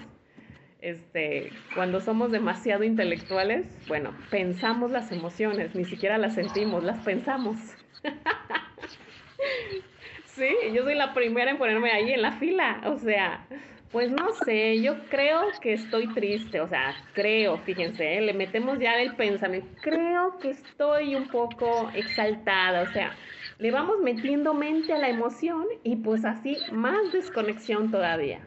[0.82, 7.56] este, cuando somos demasiado intelectuales, bueno, pensamos las emociones, ni siquiera las sentimos, las pensamos.
[10.26, 13.46] sí, yo soy la primera en ponerme ahí en la fila, o sea,
[13.92, 18.20] pues no sé, yo creo que estoy triste, o sea, creo, fíjense, ¿eh?
[18.20, 23.14] le metemos ya el pensamiento, creo que estoy un poco exaltada, o sea,
[23.58, 28.40] le vamos metiendo mente a la emoción y pues así más desconexión todavía.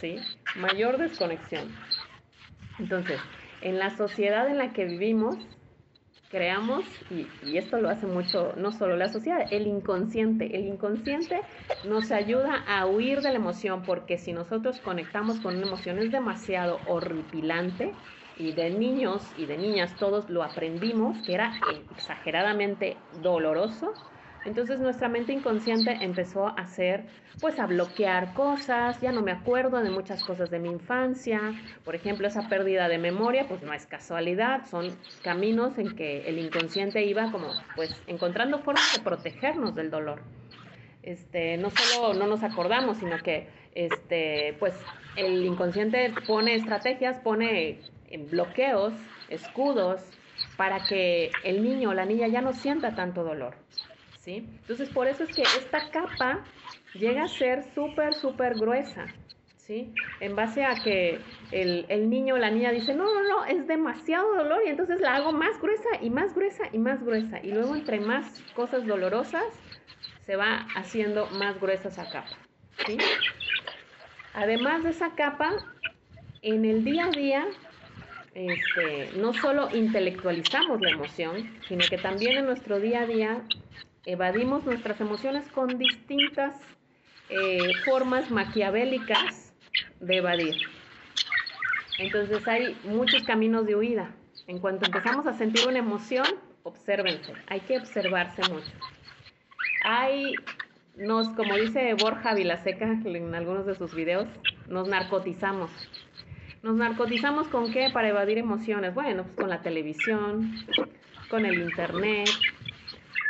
[0.00, 0.16] ¿Sí?
[0.56, 1.68] Mayor desconexión.
[2.78, 3.20] Entonces,
[3.62, 5.36] en la sociedad en la que vivimos,
[6.30, 10.56] creamos, y, y, esto lo hace mucho, no solo la sociedad, el inconsciente.
[10.56, 11.40] El inconsciente
[11.84, 16.10] nos ayuda a huir de la emoción, porque si nosotros conectamos con una emoción es
[16.10, 17.92] demasiado horripilante,
[18.38, 21.54] y de niños y de niñas todos lo aprendimos, que era
[21.90, 23.94] exageradamente doloroso,
[24.46, 27.04] entonces nuestra mente inconsciente empezó a hacer,
[27.40, 31.40] pues a bloquear cosas, ya no me acuerdo de muchas cosas de mi infancia,
[31.84, 36.38] por ejemplo, esa pérdida de memoria, pues no es casualidad, son caminos en que el
[36.38, 40.22] inconsciente iba como, pues encontrando formas de protegernos del dolor.
[41.02, 44.74] Este, no solo no nos acordamos, sino que este, pues
[45.16, 47.80] el inconsciente pone estrategias, pone
[48.30, 48.94] bloqueos,
[49.28, 50.02] escudos,
[50.56, 53.54] para que el niño o la niña ya no sienta tanto dolor.
[54.26, 56.44] Entonces, por eso es que esta capa
[56.94, 59.06] llega a ser súper, súper gruesa,
[59.56, 59.92] ¿sí?
[60.20, 61.20] En base a que
[61.52, 65.00] el, el, niño o la niña dice, no, no, no, es demasiado dolor y entonces
[65.00, 67.40] la hago más gruesa y más gruesa y más gruesa.
[67.42, 69.44] Y luego entre más cosas dolorosas,
[70.24, 72.36] se va haciendo más gruesa esa capa.
[74.34, 75.52] Además de esa capa,
[76.42, 77.46] en el día a día
[78.34, 83.42] este, no solo intelectualizamos la emoción, sino que también en nuestro día a día
[84.06, 86.58] evadimos nuestras emociones con distintas
[87.28, 89.52] eh, formas maquiavélicas
[90.00, 90.54] de evadir.
[91.98, 94.14] Entonces hay muchos caminos de huida.
[94.46, 96.26] En cuanto empezamos a sentir una emoción,
[96.62, 97.32] obsérvense.
[97.48, 98.70] Hay que observarse mucho.
[99.84, 100.34] Hay,
[100.96, 104.28] nos, como dice Borja Vilaseca en algunos de sus videos,
[104.68, 105.70] nos narcotizamos.
[106.62, 108.94] ¿Nos narcotizamos con qué para evadir emociones?
[108.94, 110.54] Bueno, pues con la televisión,
[111.28, 112.28] con el internet,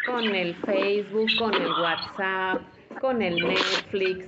[0.06, 2.62] con el Facebook, con el WhatsApp,
[3.00, 4.26] con el Netflix,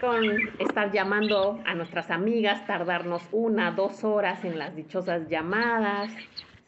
[0.00, 0.24] con
[0.58, 6.10] estar llamando a nuestras amigas, tardarnos una, dos horas en las dichosas llamadas,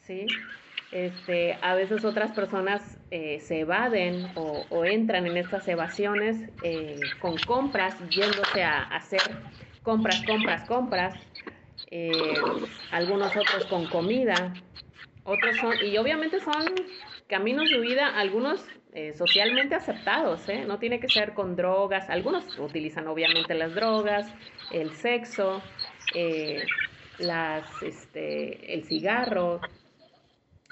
[0.03, 0.27] ¿sí?
[0.93, 7.37] Este, a veces otras personas eh, se evaden o, entran en estas evasiones eh, con
[7.39, 9.21] compras, yéndose a, hacer
[9.83, 11.15] compras, compras, compras.
[11.91, 12.11] Eh,
[12.91, 14.53] algunos otros con comida,
[15.25, 16.65] otros son, y obviamente son
[17.29, 20.65] caminos de vida, algunos eh, socialmente aceptados, ¿eh?
[20.67, 24.33] no tiene que ser con drogas, algunos utilizan obviamente las drogas,
[24.73, 25.63] el sexo,
[26.15, 26.65] eh,
[27.19, 29.61] las, este, el cigarro,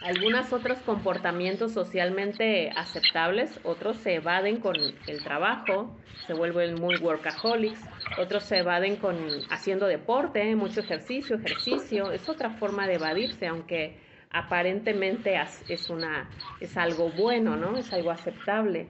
[0.03, 7.81] algunos otros comportamientos socialmente aceptables, otros se evaden con el trabajo, se vuelven muy workaholics,
[8.19, 9.17] otros se evaden con
[9.51, 14.04] haciendo deporte, mucho ejercicio, ejercicio, es otra forma de evadirse, aunque
[14.35, 16.29] aparentemente es, una,
[16.75, 17.77] algo bueno, ¿no?
[17.77, 18.89] Es algo aceptable,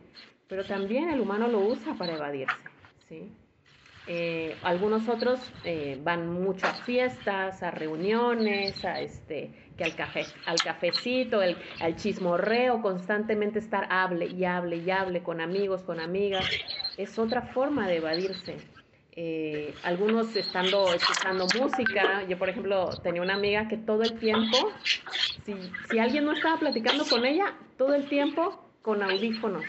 [0.49, 2.57] pero también el humano lo usa para evadirse,
[3.09, 3.31] ¿sí?
[4.07, 11.57] Eh, algunos otros eh, van mucho a fiestas, a reuniones, este, que al cafecito, el,
[11.81, 16.47] al chismorreo, constantemente estar hable y hable y hable con amigos, con amigas,
[16.97, 18.57] es otra forma de evadirse.
[19.17, 22.25] Eh, algunos estando escuchando música.
[22.27, 24.73] Yo, por ejemplo, tenía una amiga que todo el tiempo,
[25.45, 25.55] si,
[25.89, 29.65] si alguien no estaba platicando con ella, todo el tiempo con audífonos.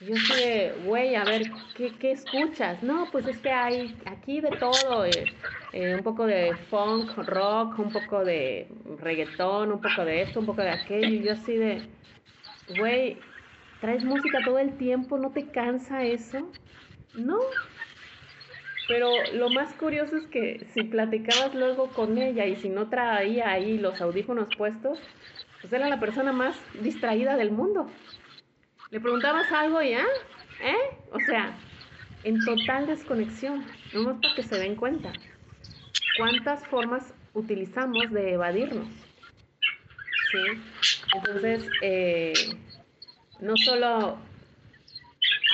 [0.00, 2.82] Yo sé, güey, a ver, ¿qué, ¿qué, escuchas?
[2.82, 5.24] No, pues es que hay aquí de todo, eh,
[5.72, 8.68] eh, un poco de funk, rock, un poco de
[9.00, 11.08] reggaetón, un poco de esto, un poco de aquello.
[11.08, 11.88] Y yo así de,
[12.76, 13.16] güey,
[13.80, 15.16] ¿traes música todo el tiempo?
[15.16, 16.52] ¿No te cansa eso?
[17.14, 17.38] No,
[18.88, 23.50] pero lo más curioso es que si platicabas luego con ella y si no traía
[23.50, 24.98] ahí los audífonos puestos,
[25.60, 27.90] pues era la persona más distraída del mundo.
[28.90, 30.06] Le preguntabas algo y ¿ah?
[30.62, 30.96] ¿Eh?
[31.12, 31.56] O sea,
[32.24, 35.12] en total desconexión, no para que se den cuenta.
[36.18, 38.88] ¿Cuántas formas utilizamos de evadirnos?
[40.30, 40.62] ¿Sí?
[41.14, 42.32] Entonces, eh,
[43.40, 44.18] no solo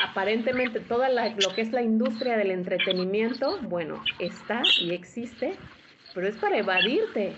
[0.03, 5.55] aparentemente toda lo que es la industria del entretenimiento, bueno, está y existe,
[6.15, 7.35] pero es para evadirte,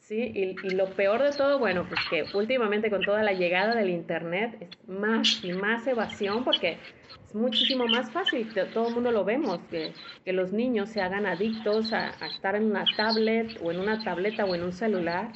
[0.00, 0.32] ¿sí?
[0.34, 4.56] Y, lo peor de todo, bueno, pues que últimamente con toda la llegada del Internet
[4.60, 6.78] es más y más evasión porque
[7.26, 9.92] es muchísimo más fácil, todo el mundo lo vemos, que,
[10.24, 14.02] que, los niños se hagan adictos a, a estar en una tablet o en una
[14.02, 15.30] tableta o en un celular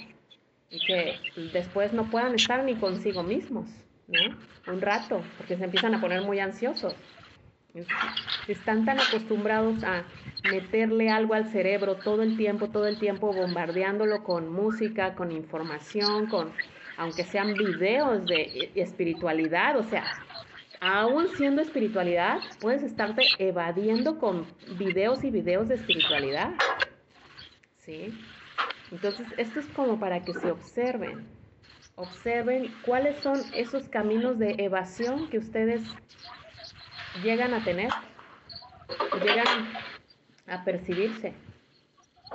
[0.70, 1.16] y que
[1.52, 3.81] después no puedan estar ni consigo mismos.
[4.66, 6.94] Un rato, porque se empiezan a poner muy ansiosos.
[8.46, 10.04] Están tan acostumbrados a
[10.50, 16.26] meterle algo al cerebro todo el tiempo, todo el tiempo, bombardeándolo con música, con información,
[16.26, 16.52] con,
[16.98, 20.04] aunque sean videos de espiritualidad, o sea,
[20.82, 24.46] aún siendo espiritualidad, puedes estarte evadiendo con
[24.76, 26.50] videos y videos de espiritualidad.
[27.78, 28.12] ¿Sí?
[28.90, 31.26] Entonces, esto es como para que se observen.
[31.96, 35.82] Observen cuáles son esos caminos de evasión que ustedes
[37.22, 37.90] llegan a tener,
[39.22, 39.72] llegan
[40.46, 41.34] a percibirse.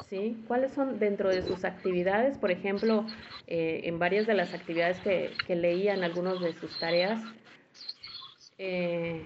[0.09, 0.37] ¿Sí?
[0.47, 2.37] ¿Cuáles son dentro de sus actividades?
[2.37, 3.05] Por ejemplo,
[3.47, 7.19] eh, en varias de las actividades que, que leía en algunas de sus tareas,
[8.59, 9.23] eh,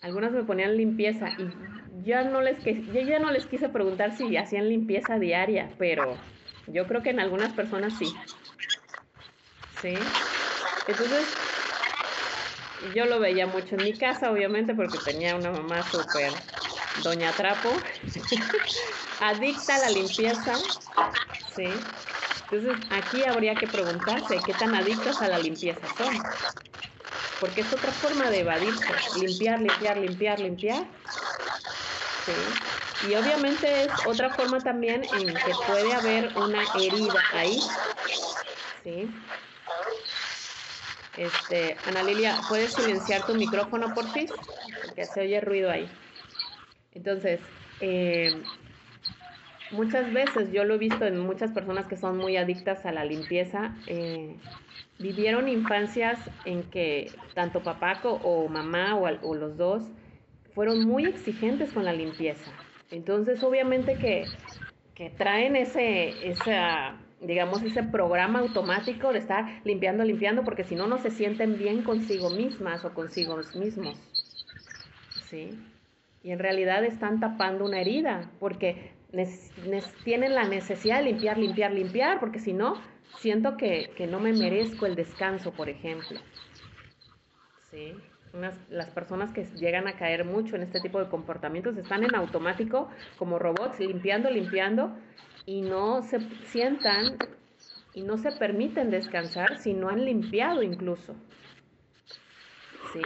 [0.00, 4.36] algunas me ponían limpieza y ya no les, yo ya no les quise preguntar si
[4.36, 6.16] hacían limpieza diaria, pero
[6.66, 8.06] yo creo que en algunas personas sí.
[9.80, 9.98] ¿Sí?
[10.86, 11.28] Entonces,
[12.94, 16.32] yo lo veía mucho en mi casa, obviamente, porque tenía una mamá súper
[16.94, 17.82] doña trapo,
[19.20, 20.60] adicta a la limpieza,
[21.46, 21.96] ¿sí?
[22.50, 26.40] Entonces, aquí habría que preguntarse qué tan adictos a la limpieza son.
[27.38, 30.86] Porque es otra forma de evadirse, limpiar, limpiar, limpiar, limpiar.
[32.24, 32.60] ¿sí?
[33.00, 37.78] Y obviamente es otra forma también en que puede haber una herida ahí,
[38.82, 39.14] ¿sí?
[41.18, 44.28] Este, Ana Lilia, ¿puedes silenciar tu micrófono por ti?
[44.84, 45.88] Porque se oye ruido ahí.
[46.94, 47.40] Entonces,
[47.80, 48.32] eh,
[49.72, 53.04] muchas veces yo lo he visto en muchas personas que son muy adictas a la
[53.04, 54.36] limpieza, eh,
[54.98, 59.82] vivieron infancias en que tanto papá o mamá o, o los dos
[60.54, 62.50] fueron muy exigentes con la limpieza.
[62.90, 64.26] Entonces, obviamente que,
[64.94, 70.86] que traen ese, esa, digamos, ese programa automático de estar limpiando, limpiando, porque si no,
[70.86, 73.96] no se sienten bien consigo mismas o consigo mismos.
[75.28, 75.58] ¿Sí?
[76.22, 78.92] Y en realidad están tapando una herida, porque
[80.04, 82.74] tienen la necesidad de limpiar, limpiar, limpiar, porque si no,
[83.18, 86.20] siento que, que no me merezco el descanso, por ejemplo.
[87.70, 87.94] ¿Sí?
[88.70, 92.88] Las personas que llegan a caer mucho en este tipo de comportamientos están en automático
[93.18, 94.96] como robots, limpiando, limpiando,
[95.46, 97.16] y no se sientan
[97.94, 101.14] y no se permiten descansar si no han limpiado incluso.
[102.92, 103.00] ¿Sí?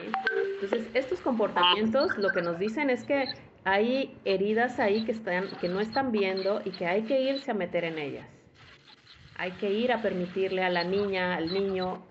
[0.55, 3.27] Entonces, estos comportamientos lo que nos dicen es que
[3.65, 7.55] hay heridas ahí que, están, que no están viendo y que hay que irse a
[7.55, 8.27] meter en ellas.
[9.37, 12.05] Hay que ir a permitirle a la niña, al niño,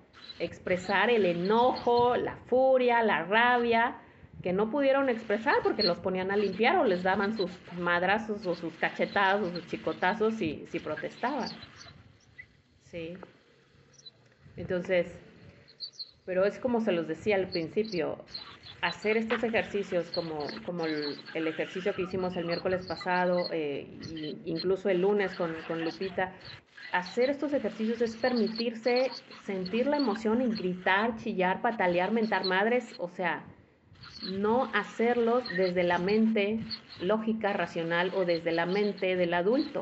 [0.44, 3.98] expresar el enojo, la furia, la rabia,
[4.42, 8.56] que no pudieron expresar porque los ponían a limpiar o les daban sus madrazos o
[8.56, 11.50] sus cachetadas o sus chicotazos si, si protestaban.
[12.84, 13.18] Sí.
[14.58, 15.14] Entonces,
[16.26, 18.18] pero es como se los decía al principio,
[18.82, 23.88] hacer estos ejercicios como, como el, ejercicio que hicimos el miércoles pasado, eh,
[24.46, 26.34] incluso el lunes con, con Lupita,
[26.92, 29.12] hacer estos ejercicios es permitirse
[29.44, 33.44] sentir la emoción y gritar, chillar, patalear, mentar madres, o sea,
[34.24, 36.60] no hacerlos desde la mente
[37.00, 39.82] lógica, racional o desde la mente del adulto.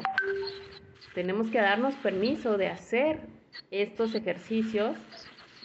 [1.13, 3.19] Tenemos que darnos permiso de hacer
[3.71, 4.95] estos ejercicios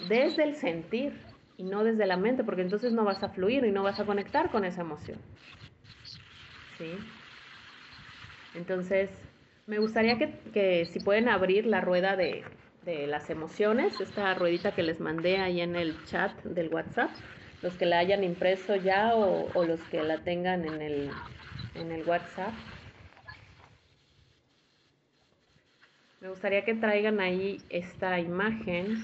[0.09, 1.13] desde el sentir
[1.57, 4.05] y no desde la mente, porque entonces no vas a fluir y no vas a
[4.05, 5.19] conectar con esa emoción.
[6.79, 6.99] ¿Sí?
[8.55, 9.11] Entonces,
[9.67, 12.45] me gustaría que, si pueden abrir la rueda de,
[12.85, 17.11] las emociones, esta ruedita que les mandé ahí en el chat del WhatsApp,
[17.63, 21.11] los que la hayan impreso ya o, los que la tengan en el,
[21.75, 22.53] en el WhatsApp.
[26.21, 28.95] Me gustaría que traigan ahí esta imagen.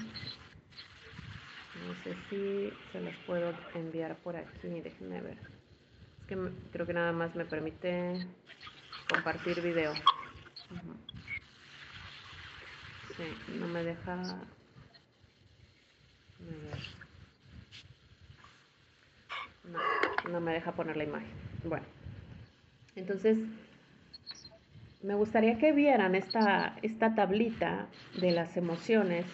[1.87, 4.81] No sé si se las puedo enviar por aquí.
[4.81, 5.37] Déjenme ver.
[6.19, 6.37] Es que
[6.71, 8.27] creo que nada más me permite
[9.09, 9.93] compartir video.
[13.59, 14.15] No me deja...
[19.63, 21.29] No, no me deja poner la imagen.
[21.63, 21.85] Bueno,
[22.95, 23.37] entonces
[25.03, 27.87] me gustaría que vieran esta, esta tablita
[28.19, 29.25] de las emociones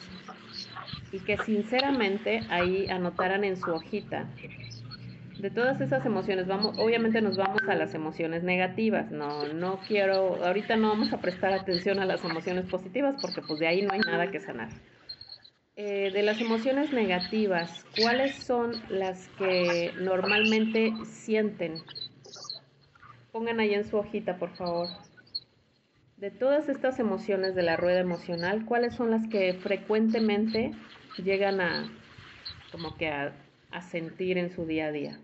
[1.12, 4.26] y que sinceramente ahí anotaran en su hojita
[5.40, 10.44] de todas esas emociones, vamos, obviamente nos vamos a las emociones negativas, no, no quiero,
[10.44, 13.94] ahorita no vamos a prestar atención a las emociones positivas porque pues de ahí no
[13.94, 14.70] hay nada que sanar.
[15.76, 21.76] Eh, de las emociones negativas, ¿cuáles son las que normalmente sienten?
[23.32, 24.88] Pongan ahí en su hojita, por favor.
[26.18, 30.72] De todas estas emociones de la rueda emocional, ¿cuáles son las que frecuentemente
[31.24, 31.92] llegan a,
[32.72, 33.34] como que a
[33.84, 35.20] sentir en su día a día?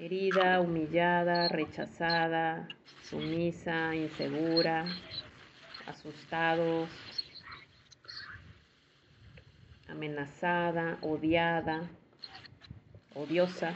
[0.00, 2.66] Herida, humillada, rechazada,
[3.02, 4.86] sumisa, insegura,
[5.86, 6.88] asustados,
[9.86, 11.82] amenazada, odiada,
[13.14, 13.74] odiosa,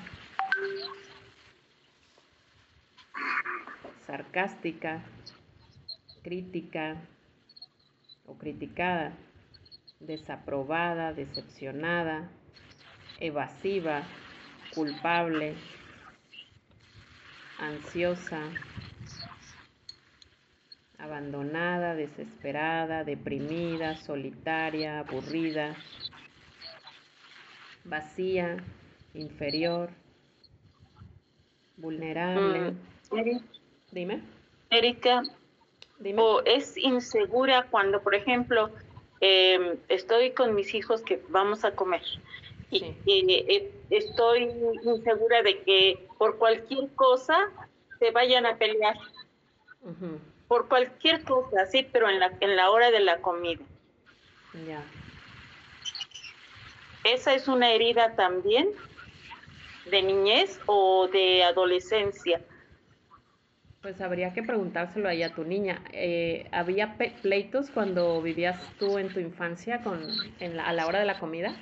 [4.06, 5.04] sarcástica,
[6.22, 6.96] crítica
[8.24, 9.12] o criticada,
[10.00, 12.30] desaprobada, decepcionada,
[13.20, 14.02] evasiva,
[14.74, 15.54] culpable,
[17.66, 18.40] ansiosa,
[20.98, 25.76] abandonada, desesperada, deprimida, solitaria, aburrida,
[27.84, 28.56] vacía,
[29.14, 29.90] inferior,
[31.76, 32.72] vulnerable.
[33.10, 33.40] Mm,
[33.90, 34.22] Dime.
[34.70, 35.22] Erika,
[36.16, 38.70] o es insegura cuando, por ejemplo,
[39.20, 42.02] em, estoy con mis hijos que vamos a comer
[42.70, 44.50] y, eh, estoy
[44.84, 47.36] insegura de que por cualquier cosa
[47.98, 48.96] se vayan a pelear.
[50.48, 53.62] Por cualquier cosa, sí, pero en la, en la hora de la comida.
[54.66, 54.82] Ya.
[57.04, 58.70] ¿Esa es una herida también
[59.90, 62.40] de niñez o de adolescencia?
[63.82, 65.82] Pues habría que preguntárselo ahí a tu niña.
[65.92, 70.02] Eh, ¿Había pleitos cuando vivías tú en tu infancia con,
[70.40, 71.54] en a la hora de la comida?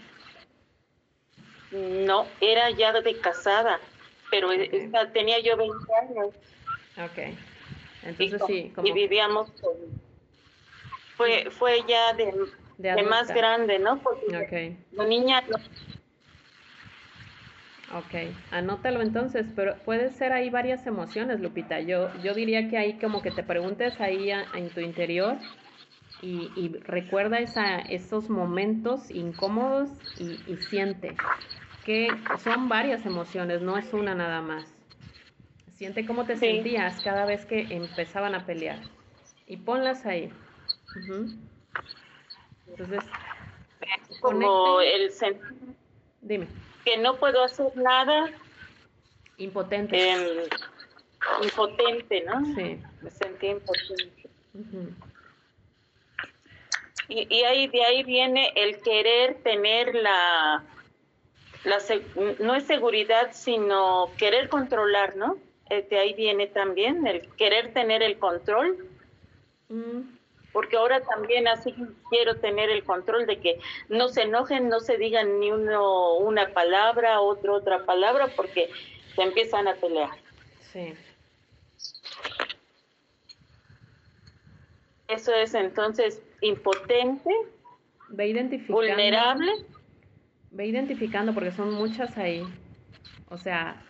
[1.72, 3.80] No, era ya de casada,
[4.30, 4.48] pero
[5.12, 6.34] tenía yo 20 años.
[6.98, 7.36] Ok.
[8.02, 8.72] Entonces y, sí.
[8.82, 9.50] Y vivíamos
[11.16, 13.98] Fue, fue ya de, más grande, ¿no?
[13.98, 15.42] Porque la niña...
[17.94, 21.80] Ok, anótalo entonces, pero puede ser ahí varias emociones, Lupita.
[21.80, 25.36] Yo, yo diría que ahí como que te preguntes ahí en tu interior
[26.22, 31.16] y, y recuerda esa, esos momentos incómodos y, y, siente
[31.84, 32.08] que
[32.42, 34.64] son varias emociones, no es una nada más.
[35.74, 38.78] Siente cómo te sentías cada vez que empezaban a pelear
[39.46, 40.30] y ponlas ahí.
[42.68, 43.04] Entonces,
[44.20, 45.74] como el sentir.
[46.20, 46.46] Dime
[46.84, 48.30] que no puedo hacer nada.
[49.38, 50.10] Impotente.
[50.10, 50.48] Em,
[51.42, 52.44] impotente, ¿no?
[52.54, 52.78] Sí.
[53.00, 54.28] Me sentí impotente.
[57.08, 60.64] y, y, ahí de ahí viene el querer tener la,
[61.64, 61.78] la
[62.40, 65.36] no es seguridad, sino querer controlar, ¿no?
[65.68, 68.88] De ahí viene también el querer tener el control.
[69.68, 70.02] Mm
[70.52, 71.74] porque ahora también así
[72.10, 73.58] quiero tener el control de que
[73.88, 78.68] no se enojen, no se digan ni uno una palabra, otro otra palabra, porque
[79.14, 80.10] se empiezan a pelear.
[80.72, 80.94] Sí.
[85.08, 87.30] Eso es entonces impotente,
[88.10, 89.52] ve vulnerable.
[90.52, 92.46] Ve identificando porque son muchas ahí.
[93.30, 93.82] O sea,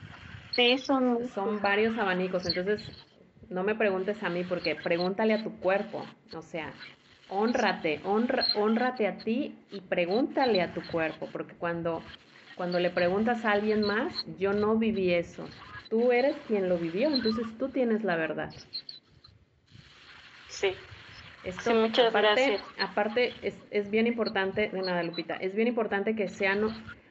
[0.52, 2.80] sí, son son varios abanicos, entonces
[3.50, 6.72] no me preguntes a mí porque pregúntale a tu cuerpo, o sea,
[7.28, 12.02] honrate, honra, honrate a ti y pregúntale a tu cuerpo, porque cuando,
[12.56, 15.44] cuando le preguntas a alguien más, yo no viví eso,
[15.88, 18.50] tú eres quien lo vivió, entonces tú tienes la verdad.
[20.48, 20.76] Sí.
[21.45, 22.62] Esto, muchas aparte, gracias.
[22.78, 26.68] Aparte, es, es bien importante, de nada, Lupita, es bien importante que sean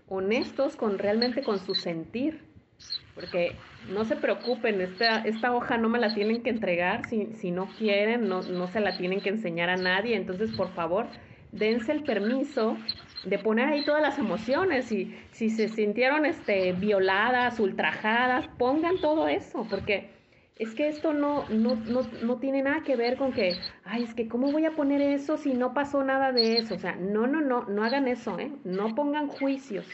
[0.08, 2.52] honestos con realmente con su sentir
[3.16, 3.56] porque
[3.90, 7.68] no se preocupen, esta, esta hoja no me la tienen que entregar si, si no
[7.78, 11.08] quieren, no, no se la tienen que enseñar a nadie, entonces por favor,
[11.52, 12.78] dense el permiso
[13.26, 19.28] de poner ahí todas las emociones y si se sintieron este, violadas, ultrajadas, pongan todo
[19.28, 20.10] eso, porque
[20.62, 24.14] es que esto no, no, no, no, tiene nada que ver con que, ay, es
[24.14, 27.26] que cómo voy a poner eso si no pasó nada de eso, o sea, no,
[27.26, 28.51] no, no, no hagan eso, ¿eh?
[28.64, 29.88] no pongan juicios,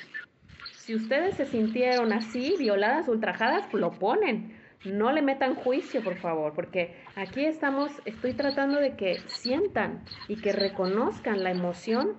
[0.88, 4.56] si ustedes se sintieron así, violadas, ultrajadas, lo ponen.
[4.86, 10.38] No le metan juicio, por favor, porque aquí estamos, estoy tratando de que sientan y
[10.38, 12.14] que reconozcan la emoción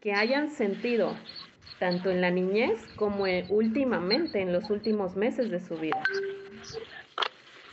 [0.00, 1.14] que hayan sentido,
[1.78, 6.02] tanto en la niñez como últimamente, en los últimos meses de su vida.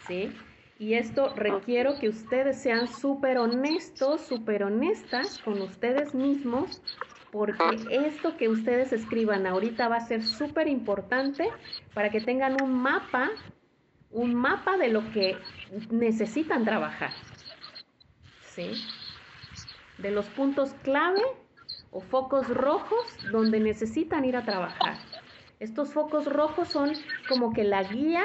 [0.08, 0.36] ¿Sí?
[0.80, 6.82] Y esto requiero que ustedes sean súper honestos, súper honestas con ustedes mismos
[7.34, 11.50] porque esto que ustedes escriban ahorita va a ser súper importante
[11.96, 13.32] para que tengan un mapa,
[14.12, 15.38] un mapa de lo que
[15.90, 17.12] necesitan trabajar.
[18.42, 18.84] ¿Sí?
[19.98, 21.24] De los puntos clave
[21.90, 24.98] o focos rojos donde necesitan ir a trabajar.
[25.60, 26.92] Estos focos rojos son
[27.28, 28.24] como que la guía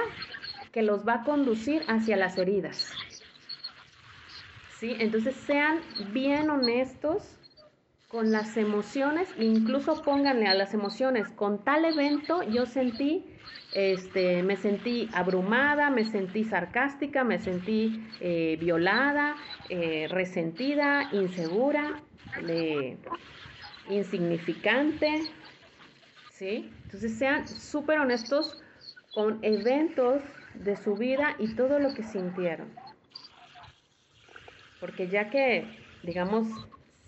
[0.72, 2.92] que los va a conducir hacia las heridas.
[4.78, 4.96] ¿Sí?
[4.98, 5.80] Entonces sean
[6.12, 7.38] bien honestos
[8.08, 13.24] con las emociones, incluso pónganle a las emociones, con tal evento yo sentí,
[13.74, 19.36] este, me sentí abrumada, me sentí sarcástica, me sentí eh, violada,
[19.68, 22.00] eh, resentida, insegura,
[23.90, 25.22] insignificante,
[26.32, 26.70] ¿sí?
[26.84, 28.62] Entonces sean súper honestos
[29.12, 30.22] con eventos
[30.54, 32.68] de su vida y todo lo que sintieron.
[34.80, 35.66] Porque ya que,
[36.02, 36.46] digamos,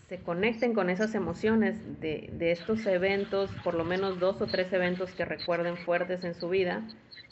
[0.08, 4.72] se conecten con esas emociones de, de, estos eventos, por lo menos dos o tres
[4.72, 6.82] eventos que recuerden fuertes en su vida,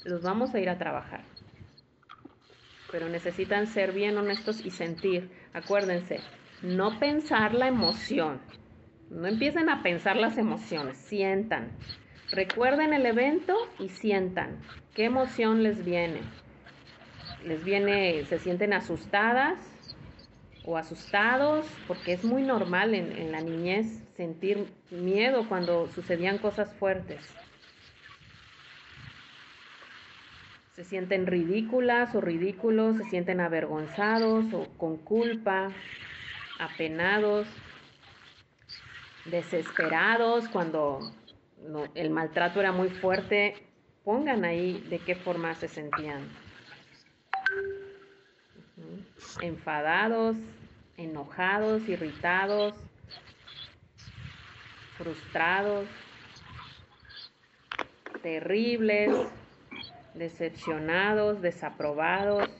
[0.04, 1.22] los vamos a ir a trabajar.
[2.92, 5.28] Pero necesitan ser bien honestos y sentir.
[5.52, 6.20] Acuérdense,
[6.62, 8.40] no pensar la emoción.
[9.10, 11.72] No empiecen a pensar las emociones, sientan.
[12.30, 14.58] Recuerden el evento y sientan.
[14.94, 16.20] ¿Qué emoción les viene?
[17.44, 19.58] Les viene, se sienten asustadas,
[20.68, 23.86] o asustados, porque es muy normal en, la niñez
[24.18, 27.20] sentir miedo cuando sucedían cosas fuertes.
[30.76, 35.70] Se sienten ridículas o ridículos, se sienten avergonzados o con culpa,
[36.58, 37.48] apenados,
[39.24, 41.00] desesperados cuando
[41.94, 43.54] el maltrato era muy fuerte.
[44.04, 46.28] Pongan ahí de qué forma se sentían.
[49.42, 50.36] Enfadados,
[50.96, 52.74] enojados, irritados,
[54.96, 55.86] frustrados,
[58.22, 59.10] terribles,
[60.14, 62.50] decepcionados, desaprobados,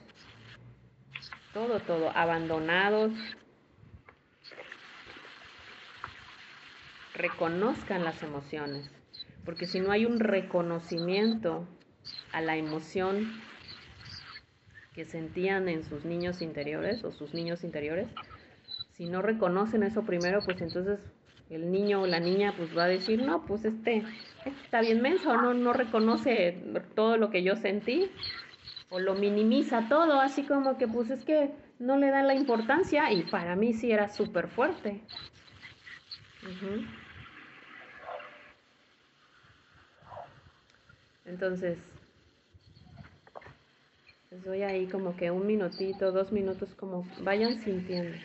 [1.53, 3.13] todo, todo, abandonados.
[7.19, 8.89] Reconozcan las emociones,
[9.45, 11.67] Porque si no hay un reconocimiento
[12.33, 13.41] a la emoción
[14.95, 18.07] que sentían en sus niños interiores o sus niños interiores,
[18.97, 21.01] si no reconocen eso primero, pues entonces
[21.51, 24.05] el niño o la niña pues va a decir, no, pues este,
[24.45, 26.57] este está bien menso, no, no reconoce
[26.95, 28.11] todo lo que yo sentí
[28.91, 31.51] o lo minimiza todo, así como que pues es que
[31.81, 35.01] no le da la importancia y para mí sí era súper fuerte.
[41.29, 41.79] Entonces,
[44.31, 48.17] les doy ahí como que un minutito, dos minutos, como vayan sintiendo.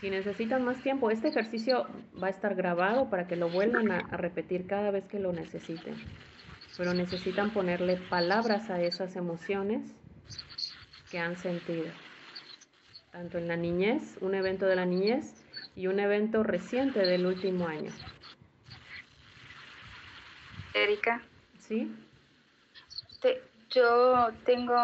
[0.00, 1.88] Si necesitan más tiempo, este ejercicio
[2.22, 5.94] va a estar grabado para que lo vuelvan a, repetir cada vez que lo necesiten.
[6.76, 9.90] Pero necesitan ponerle palabras a esas emociones
[11.10, 11.86] que han sentido.
[13.10, 15.34] Tanto en la niñez, un evento de la niñez
[15.74, 17.90] y un evento reciente del último año.
[20.74, 21.22] Erika.
[21.68, 21.94] ¿Sí?
[23.70, 24.76] yo tengo,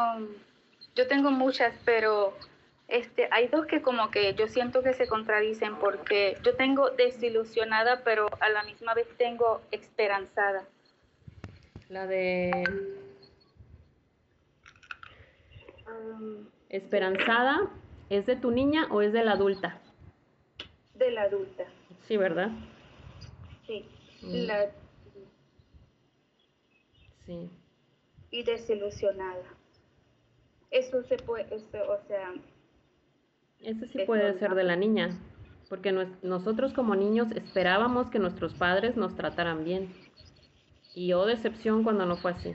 [0.94, 2.36] yo tengo muchas, pero
[2.88, 8.02] este, hay dos que como que yo siento que se contradicen porque yo tengo desilusionada,
[8.04, 10.66] pero a la misma vez tengo esperanzada.
[11.88, 12.68] La de...
[16.68, 17.70] esperanzada,
[18.10, 19.78] ¿es de tu niña o es de la adulta?
[20.94, 21.64] De la adulta.
[22.06, 22.50] Sí, ¿verdad?
[23.66, 23.86] Sí.
[24.22, 24.46] Mm.
[24.46, 24.83] La...
[27.26, 27.50] Sí.
[28.30, 29.44] Y desilusionada.
[30.70, 32.34] Eso se puede, o sea,
[33.64, 35.18] eso sí puede ser de la niña,
[35.68, 39.88] porque nosotros como niños esperábamos que nuestros padres nos trataran bien.
[40.94, 42.52] Y oh decepción cuando no fue así.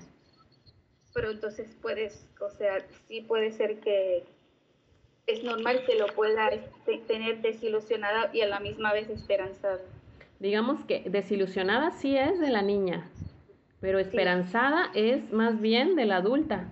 [1.14, 4.24] Pero entonces puedes, o sea, sí puede ser que
[5.26, 9.82] es normal que lo pueda este, tener desilusionada y a la misma vez esperanzada.
[10.40, 13.10] Digamos que desilusionada sí es de la niña,
[13.82, 16.68] pero esperanzada es más bien de la adulta.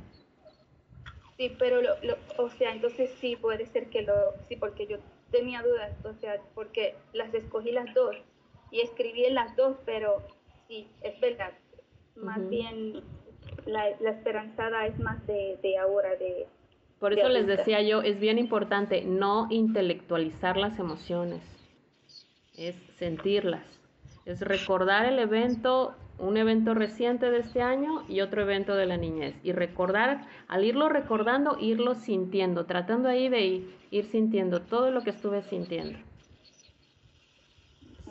[1.38, 1.93] Sí, pero, lo,
[2.38, 4.14] o sea, entonces sí puede ser que lo,
[4.47, 4.97] sí, porque yo
[5.32, 8.16] tenía dudas, o sea, porque las escogí las dos
[8.72, 10.24] y escribí en las dos, pero
[10.68, 11.51] sí, es verdad,
[12.16, 13.03] más bien
[13.66, 16.47] la, esperanzada es más de, de ahora, de...
[16.99, 21.43] Por eso les decía yo, es bien importante no intelectualizar las emociones,
[22.58, 23.64] es sentirlas,
[24.26, 28.97] es recordar el evento un evento reciente de este año y otro evento de la
[28.97, 29.36] niñez.
[29.43, 35.11] Y recordar, al irlo recordando, irlo sintiendo, tratando ahí de ir, sintiendo todo lo que
[35.11, 35.99] estuve sintiendo.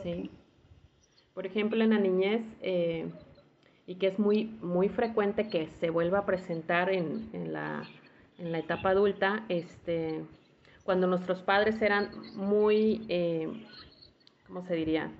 [0.02, 0.30] Sí.
[1.34, 3.10] Por ejemplo, en la niñez, eh,
[3.86, 7.82] y que es muy, muy frecuente que se vuelva a presentar en, la,
[8.38, 10.24] en la, etapa adulta, este,
[10.84, 13.48] cuando nuestros padres eran muy, eh,
[14.46, 15.10] ¿cómo se diría?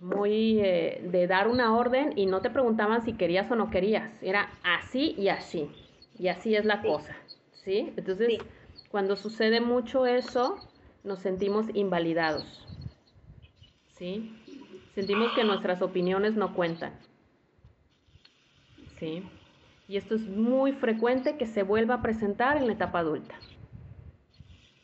[0.00, 4.10] Muy eh, de dar una orden y no te preguntaban si querías o no querías,
[4.22, 5.70] era así y así,
[6.18, 7.14] y así es la cosa,
[7.52, 7.92] ¿sí?
[7.96, 8.38] Entonces,
[8.90, 10.58] cuando sucede mucho eso,
[11.04, 12.66] nos sentimos invalidados,
[13.92, 14.34] ¿sí?
[14.94, 16.94] Sentimos que nuestras opiniones no cuentan,
[18.98, 19.22] ¿sí?
[19.86, 23.34] Y esto es muy frecuente que se vuelva a presentar en la etapa adulta,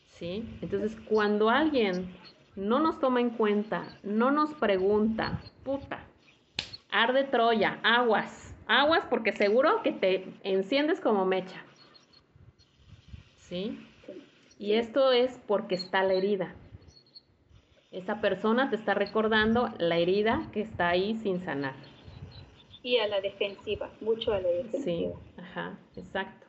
[0.09, 0.59] ¿sí?
[0.61, 2.15] Entonces, cuando alguien
[2.57, 6.01] no nos toma en cuenta, no nos pregunta, puta,
[6.91, 11.63] arde Troya, aguas, aguas porque seguro que te enciendes como mecha.
[13.37, 13.79] ¿Sí?
[14.59, 16.55] Y esto es porque está la herida.
[17.93, 21.75] Esa persona te está recordando la herida que está ahí sin sanar.
[22.83, 24.83] Y a la defensiva, mucho a la defensiva.
[24.83, 26.47] Sí, ajá, exacto.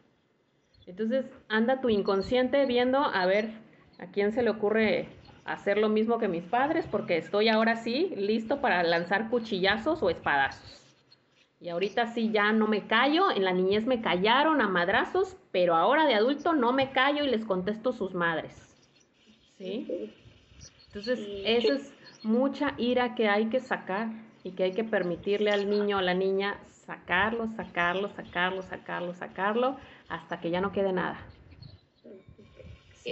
[0.85, 3.51] Entonces anda tu inconsciente viendo a ver
[3.99, 5.09] a quién se le ocurre
[5.47, 10.09] hacer lo mismo que mis padres porque estoy ahora sí listo para lanzar cuchillazos o
[10.09, 10.83] espadazos.
[11.59, 15.75] Y ahorita sí ya no me callo, en la niñez me callaron a madrazos, pero
[15.75, 18.53] ahora de adulto no me callo y les contesto sus madres.
[19.57, 20.13] ¿Sí?
[20.87, 21.93] Entonces, eso es
[22.23, 24.09] mucha ira que hay que sacar
[24.43, 29.13] y que hay que permitirle al niño o a la niña sacarlo, sacarlo, sacarlo, sacarlo,
[29.13, 29.77] sacarlo,
[30.09, 31.19] hasta que ya no quede nada.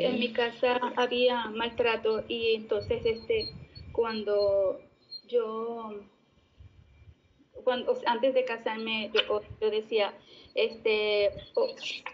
[0.03, 3.49] En mi casa había maltrato y entonces este
[3.93, 4.81] cuando
[5.27, 5.93] yo
[7.63, 9.09] cuando antes de casarme
[9.61, 10.13] yo, decía
[10.53, 11.31] este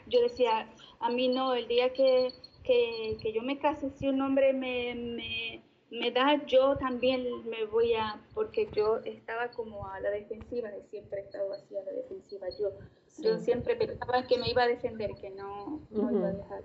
[0.05, 0.69] yo decía
[0.99, 2.31] a mí no el día que,
[2.63, 7.95] que, yo me case si un hombre me, me, me, da yo también me voy
[7.95, 11.93] a porque yo estaba como a la defensiva de siempre he estado así a la
[11.93, 12.69] defensiva yo
[13.17, 16.63] yo siempre pensaba que me iba a defender que no, no iba a dejar.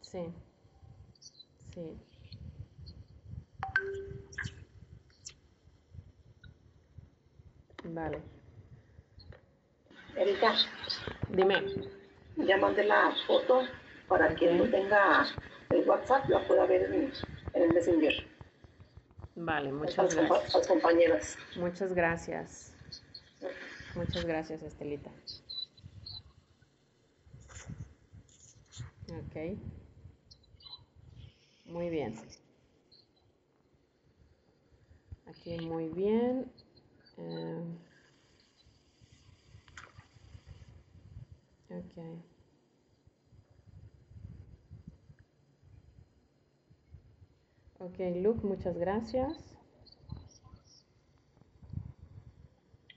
[0.00, 0.20] Sí
[7.84, 8.22] Vale.
[10.16, 10.54] Erika.
[11.28, 11.62] Dime.
[12.36, 13.66] Ya mandé la foto
[14.08, 15.26] para que no tenga
[15.70, 17.12] el WhatsApp, la pueda ver en,
[17.54, 18.14] el Messenger.
[19.34, 20.54] Vale, muchas gracias.
[20.54, 21.38] Las compañeras.
[21.56, 22.72] Muchas gracias.
[23.94, 25.10] Muchas gracias, Estelita.
[29.08, 29.58] Ok.
[31.68, 32.14] Muy bien.
[35.26, 36.50] Aquí muy bien.
[37.18, 37.62] Eh,
[41.70, 42.38] ok.
[47.80, 49.32] Ok, Luke, muchas gracias.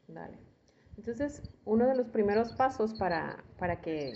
[0.08, 0.38] Dale.
[0.98, 4.14] Entonces, uno de los primeros pasos para, para que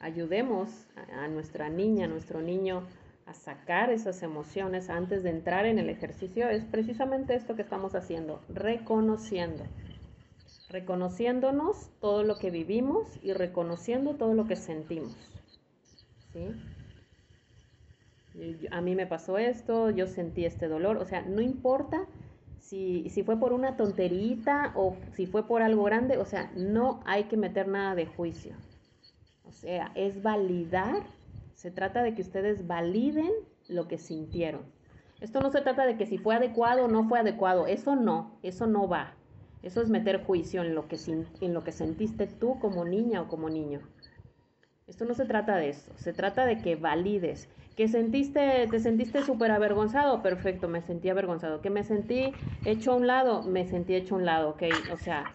[0.00, 2.86] ayudemos a, nuestra niña, a nuestro niño
[3.26, 7.94] a sacar esas emociones antes de entrar en el ejercicio es precisamente esto que estamos
[7.94, 9.64] haciendo, reconociendo.
[10.68, 15.16] Reconociéndonos todo lo que vivimos y reconociendo todo lo que sentimos.
[16.32, 16.48] ¿Sí?
[18.70, 22.06] A mí me pasó esto, yo sentí este dolor, o sea, no importa
[22.60, 27.00] si, si fue por una tonterita o si fue por algo grande, o sea, no
[27.06, 28.54] hay que meter nada de juicio.
[29.44, 31.06] O sea, es validar,
[31.56, 33.32] se trata de que ustedes validen
[33.66, 34.62] lo que sintieron.
[35.20, 38.38] Esto no se trata de que si fue adecuado o no fue adecuado, eso no,
[38.42, 39.14] eso no va.
[39.62, 40.96] Eso es meter juicio en lo que,
[41.40, 43.80] en lo que sentiste tú como niña o como niño.
[44.86, 49.22] Esto no se trata de eso, se trata de que valides que sentiste, te sentiste
[49.22, 52.32] súper avergonzado, perfecto, me sentí avergonzado, que me sentí
[52.64, 55.34] hecho a un lado, me sentí hecho a un lado, ok, o sea,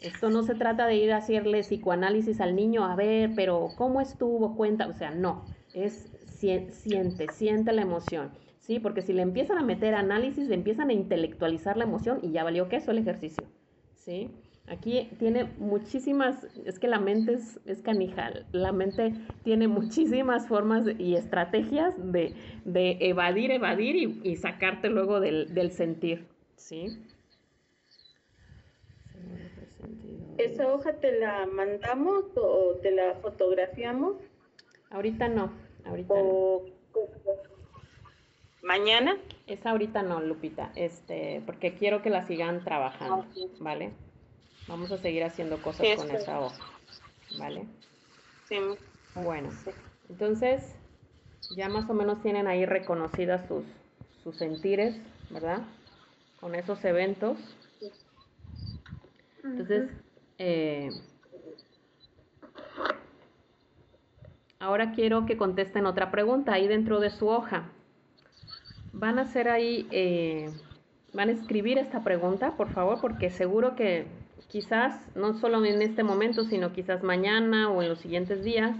[0.00, 4.00] esto no se trata de ir a hacerle psicoanálisis al niño, a ver, pero ¿cómo
[4.00, 4.54] estuvo?
[4.56, 6.10] Cuenta, o sea, no, es
[6.40, 8.80] siente, siente la emoción, ¿sí?
[8.80, 12.44] Porque si le empiezan a meter análisis, le empiezan a intelectualizar la emoción y ya
[12.44, 13.46] valió que eso el ejercicio,
[13.94, 14.30] ¿sí?
[14.66, 20.84] Aquí tiene muchísimas, es que la mente es, es canijal, la mente tiene muchísimas formas
[20.96, 22.34] y estrategias de,
[23.00, 27.04] evadir, evadir y, sacarte luego del, sentir, ¿sí?
[30.38, 34.29] ¿Esa hoja te la mandamos o te la fotografiamos?
[34.90, 35.52] Ahorita no,
[35.84, 36.62] ahorita no.
[38.62, 39.16] ¿Mañana?
[39.46, 43.26] Esa ahorita no, Lupita, este, porque quiero que la sigan trabajando,
[43.58, 43.92] ¿vale?
[44.68, 46.64] Vamos a seguir haciendo cosas con esa hoja,
[47.38, 47.64] ¿vale?
[48.48, 48.58] Sí.
[49.14, 49.50] Bueno,
[50.08, 50.76] entonces
[51.56, 53.64] ya más o menos tienen ahí reconocidas sus,
[54.22, 54.96] sus sentires,
[55.30, 55.62] ¿verdad?
[56.40, 57.38] Con esos eventos.
[59.42, 59.90] Entonces,
[60.38, 60.90] eh,
[64.60, 67.64] ahora quiero que contesten otra pregunta ahí dentro de su hoja.
[68.92, 70.50] Van a hacer ahí, eh,
[71.12, 74.06] van a escribir esta pregunta, por favor, porque seguro que
[74.48, 78.76] quizás no solo en este momento, sino quizás mañana o en los siguientes días,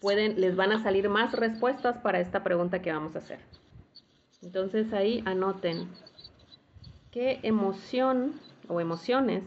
[0.00, 3.40] pueden, les van a salir más respuestas para esta pregunta que vamos a hacer.
[4.42, 5.88] Entonces ahí anoten
[7.10, 8.34] qué emoción
[8.68, 9.42] o emociones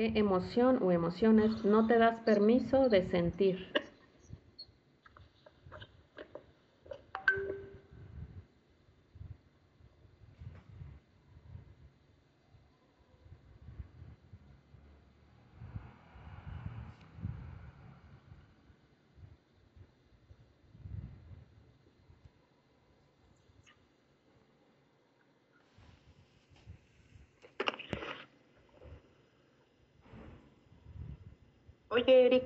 [0.00, 3.58] qué emoción o emociones no te das permiso de sentir.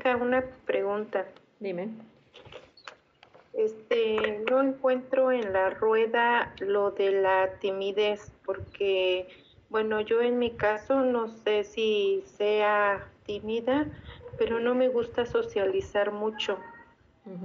[0.05, 1.27] Una pregunta.
[1.61, 1.89] Dime.
[3.55, 9.27] Este, no encuentro en la rueda lo de la timidez, porque,
[9.71, 13.87] bueno, yo en mi caso no sé si sea tímida,
[14.37, 16.59] pero no me gusta socializar mucho.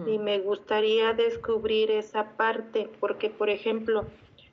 [0.06, 4.06] Y me gustaría descubrir esa parte, porque, por ejemplo,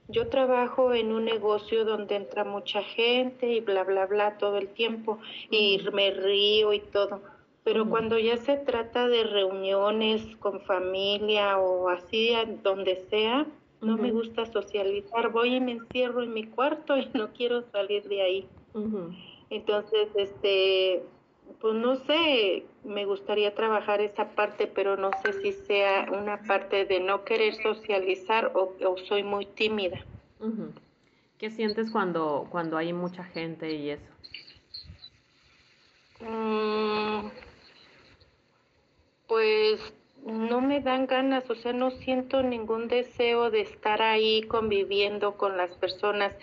[0.07, 4.69] yo trabajo en un negocio donde entra mucha gente y bla, bla, bla todo el
[4.69, 5.19] tiempo,
[5.51, 7.36] y me río y todo
[7.67, 13.45] pero cuando ya se trata de reuniones con familia o así, donde sea,
[13.81, 15.33] no me gusta socializar.
[15.33, 18.49] Voy y me encierro en mi cuarto y no quiero salir de ahí.
[19.51, 21.03] Entonces, este,
[21.61, 26.85] pues no sé, me gustaría trabajar esa parte, pero no sé si sea una parte
[26.85, 29.99] de no querer socializar o, soy muy tímida.
[31.37, 34.13] ¿Qué sientes cuando, cuando hay mucha gente y eso?
[36.21, 37.27] Mm,
[39.29, 39.81] pues
[40.25, 45.57] no me dan ganas, o sea, no siento ningún deseo de estar ahí conviviendo con
[45.57, 46.35] las personas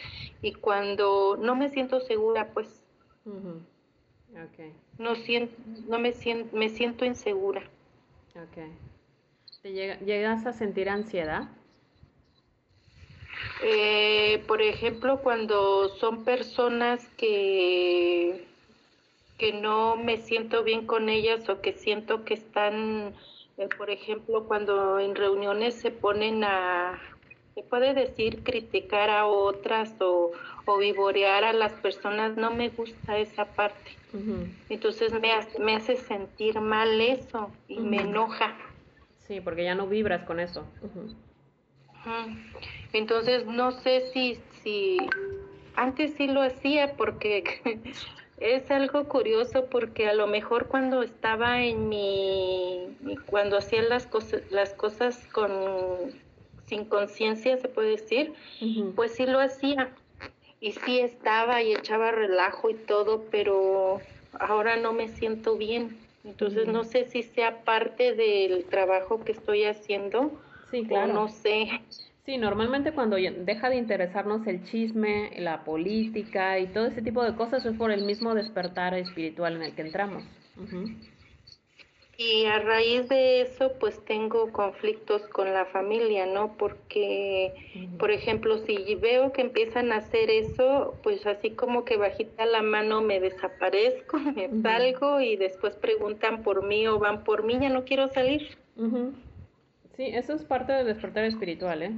[0.41, 2.83] y cuando no me siento segura, pues
[4.97, 5.53] no siento,
[5.87, 7.63] no me siento, me siento insegura.
[8.51, 8.71] Okay.
[9.61, 11.49] ¿Te llegas a sentir ansiedad?
[13.63, 18.45] Eh, por ejemplo, cuando son personas que
[19.37, 23.15] que no me siento bien con ellas o que siento que están
[23.57, 26.99] eh, por ejemplo, cuando en reuniones se ponen a,
[27.53, 30.31] se puede decir, criticar a otras o,
[30.65, 33.99] o vivorear a las personas, no me gusta esa parte.
[34.69, 38.55] Entonces me hace, me hace sentir mal eso y me enoja.
[39.19, 40.65] Sí, porque ya no vibras con eso.
[42.91, 44.97] Entonces no sé si, si
[45.75, 47.43] antes sí lo hacía porque
[48.37, 54.41] Es algo curioso porque a lo mejor cuando estaba en mi, cuando hacía las cosas,
[54.49, 55.51] las cosas con
[56.65, 58.33] sin conciencia se puede decir,
[58.95, 59.93] pues sí lo hacía
[60.59, 64.01] y sí estaba y echaba relajo y todo, pero
[64.39, 65.97] ahora no me siento bien.
[66.23, 70.31] Entonces no sé si sea parte del trabajo que estoy haciendo
[70.71, 71.11] sí, claro.
[71.11, 71.81] o no sé.
[72.25, 77.35] Sí, normalmente cuando deja de interesarnos el chisme, la política y todo ese tipo de
[77.35, 80.23] cosas es por el mismo despertar espiritual en el que entramos.
[82.17, 86.55] Y a raíz de eso, pues tengo conflictos con la familia, ¿no?
[86.57, 87.53] Porque,
[87.99, 92.61] por ejemplo, si veo que empiezan a hacer eso, pues así como que bajita la
[92.61, 97.69] mano me desaparezco, me salgo y después preguntan por mí o van por mí, ya
[97.69, 98.47] no quiero salir.
[99.95, 101.91] Sí, eso es parte del despertar espiritual, ¿eh?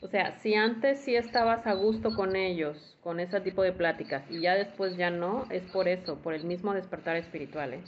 [0.00, 4.22] O sea, si antes sí estabas a gusto con ellos, con ese tipo de pláticas,
[4.30, 7.80] y ya después ya no, es por eso, por el mismo despertar espiritual, ¿eh?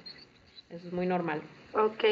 [0.71, 1.43] Eso es muy normal.
[1.75, 2.05] Ok.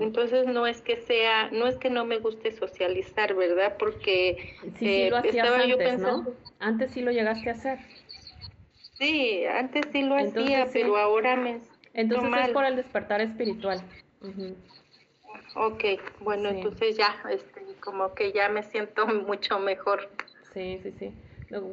[0.00, 3.76] Entonces no es que sea, no es que no me guste socializar, ¿verdad?
[3.78, 6.26] Porque sí, sí lo eh, hacías antes, ¿no?
[6.58, 7.78] Antes sí lo llegaste a hacer.
[8.98, 11.60] Sí, antes sí lo hacía, pero ahora me
[11.94, 13.80] Entonces es por el despertar espiritual.
[15.54, 15.84] Ok,
[16.20, 20.08] bueno, entonces ya, este, como que ya me siento mucho mejor.
[20.52, 21.14] Sí, sí, sí.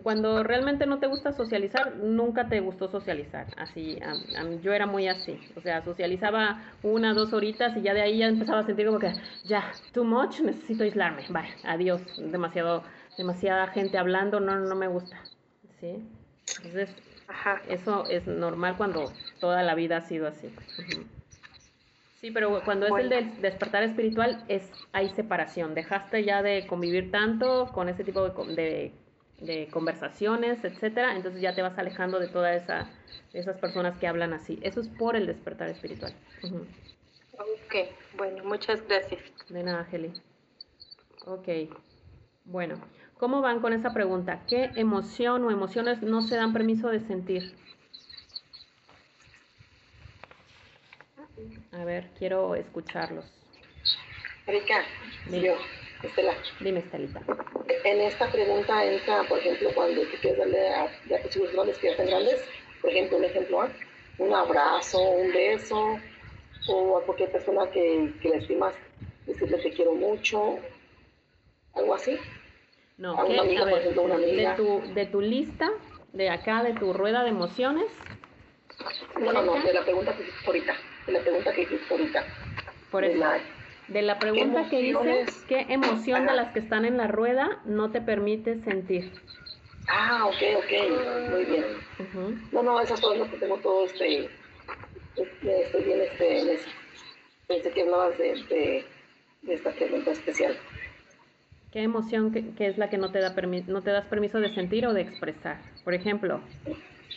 [0.04, 3.48] Cuando realmente no te gusta socializar, nunca te gustó socializar.
[3.58, 4.00] Así,
[4.62, 5.38] yo era muy así.
[5.58, 9.00] O sea, socializaba una, dos horitas y ya de ahí ya empezaba a sentir como
[9.00, 9.14] que,
[9.44, 11.26] ya, too much, necesito aislarme.
[11.28, 12.02] Bye, adiós.
[12.18, 12.84] Demasiado,
[13.18, 15.20] demasiada gente hablando, no, no me gusta.
[15.82, 16.02] ¿Sí?
[16.58, 16.96] Entonces,
[17.68, 19.12] eso es normal cuando
[19.42, 20.50] toda la vida ha sido así.
[22.26, 25.76] Sí, pero cuando es el del despertar espiritual, es hay separación.
[25.76, 28.92] Dejaste ya de convivir tanto con ese tipo de,
[29.42, 32.90] de, conversaciones, etcétera, entonces ya te vas alejando de todas esa,
[33.32, 34.58] esas personas que hablan así.
[34.64, 36.16] Eso es por el despertar espiritual.
[37.34, 37.76] Ok,
[38.18, 39.22] bueno, muchas gracias.
[39.48, 40.12] De nada, Heli.
[41.28, 41.48] Ok,
[42.46, 42.82] bueno,
[43.20, 44.42] ¿cómo van con esa pregunta?
[44.48, 47.54] ¿Qué emoción o emociones no se dan permiso de sentir?
[51.72, 53.26] A ver, quiero escucharlos.
[54.48, 54.84] Erika,
[55.30, 55.56] yo,
[56.04, 56.34] Estela.
[56.60, 57.22] Dime, Estelita.
[57.84, 61.78] En esta pregunta entra, por ejemplo, cuando tú quieres darle a, ya tus hijos grandes
[61.80, 62.46] que ya están grandes,
[62.82, 63.70] por ejemplo, un ejemplo, ¿ah?
[64.20, 66.00] un abrazo, un beso,
[66.68, 68.76] o a cualquier persona que, que le estimas,
[69.26, 70.60] decirle te quiero mucho,
[71.74, 72.18] algo así.
[72.98, 74.52] No, a una amiga, por ejemplo, una amiga.
[74.52, 75.70] De tu, de tu lista,
[76.14, 77.88] de acá, de tu rueda de emociones.
[79.20, 80.76] No, no, no, de la pregunta que hiciste ahorita
[81.06, 82.24] de la pregunta que hiciste ahorita.
[82.92, 83.24] Por eso.
[83.88, 87.92] De la, pregunta que hice, ¿qué emoción de las que están en la rueda no
[87.92, 89.12] te permite sentir?
[89.88, 91.66] Ah, ok, ok, muy bien.
[92.52, 94.28] No, no, esas son las que tengo todo este,
[95.16, 96.70] este, estoy bien este, en eso.
[97.48, 98.86] Pensé que hablabas de, de,
[99.44, 100.58] de esta pregunta especial.
[101.72, 103.36] ¿Qué emoción que, es la que no te, da
[103.68, 105.58] no te das permiso de sentir o de expresar?
[105.84, 106.40] Por ejemplo,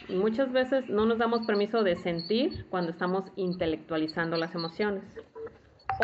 [0.09, 5.05] muchas veces no nos damos permiso de sentir cuando estamos intelectualizando las emociones.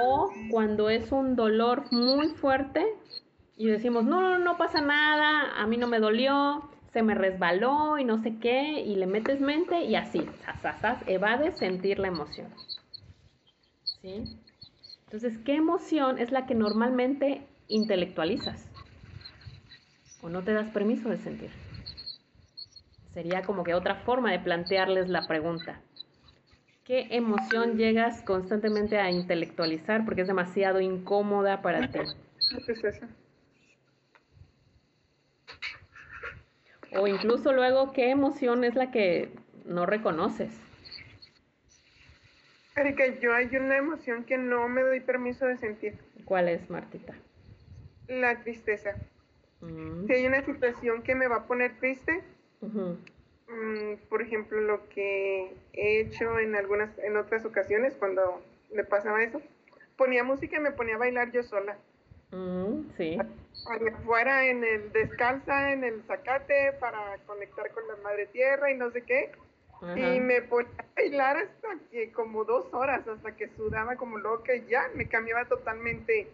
[0.03, 2.85] O cuando es un dolor muy fuerte
[3.57, 7.99] y decimos, no, no, no pasa nada, a mí no me dolió, se me resbaló
[7.99, 10.27] y no sé qué, y le metes mente y así,
[10.81, 12.49] sas, evades sentir la emoción.
[14.01, 14.25] ¿Sí?
[15.05, 18.69] Entonces, ¿qué emoción es la que normalmente intelectualizas?
[20.23, 21.51] ¿O no te das permiso de sentir?
[23.15, 25.81] Sería como que otra forma de plantearles la pregunta.
[26.85, 32.01] ¿Qué emoción llegas constantemente a intelectualizar porque es demasiado incómoda para ti?
[36.91, 39.31] O incluso luego, ¿qué emoción es la que
[39.65, 40.53] no reconoces?
[42.77, 45.95] Erika, yo hay una emoción que no me doy permiso de sentir.
[46.25, 47.15] ¿Cuál es, Martita?
[48.09, 48.97] La tristeza.
[49.61, 50.07] Mm.
[50.07, 52.23] Si hay una situación que me va a poner triste,
[52.61, 58.43] mm, por ejemplo, lo que he hecho en algunas, en otras ocasiones cuando
[58.73, 59.41] me pasaba eso,
[59.97, 61.77] ponía música y me ponía a bailar yo sola.
[62.31, 63.19] Mm, sí.
[63.97, 68.91] Afuera en el descalza, en el zacate, para conectar con la madre tierra y no
[68.91, 69.33] sé qué.
[69.97, 74.55] Y me ponía a bailar hasta que como dos horas, hasta que sudaba como loca
[74.55, 76.31] y ya me cambiaba totalmente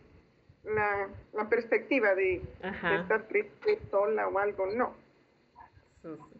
[0.64, 1.08] la,
[1.48, 4.94] perspectiva de, estar triste sola o algo, no.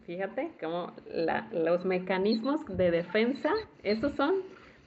[0.05, 0.93] Fíjate cómo
[1.51, 3.51] los mecanismos de defensa,
[3.83, 4.35] esos son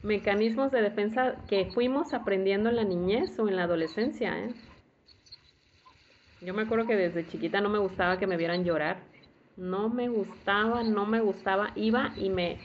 [0.02, 4.38] mecanismos de defensa que fuimos aprendiendo en la niñez o en la adolescencia.
[4.38, 4.54] ¿eh?
[6.40, 9.14] Yo me acuerdo que desde chiquita no me gustaba que me vieran llorar
[9.56, 12.58] no me gustaba, no me gustaba, iba y me,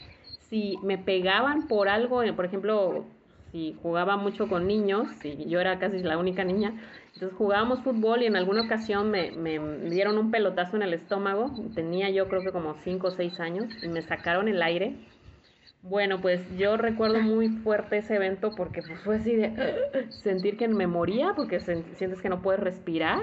[0.49, 3.05] si me pegaban por algo, por ejemplo,
[3.51, 6.73] si jugaba mucho con niños, si yo era casi la única niña,
[7.13, 11.51] entonces jugábamos fútbol y en alguna ocasión me, me dieron un pelotazo en el estómago,
[11.75, 14.95] tenía yo creo que como 5 o 6 años y me sacaron el aire.
[15.81, 19.53] Bueno, pues yo recuerdo muy fuerte ese evento porque pues, fue así de
[20.23, 23.19] sentir que me moría porque sientes que no puedes respirar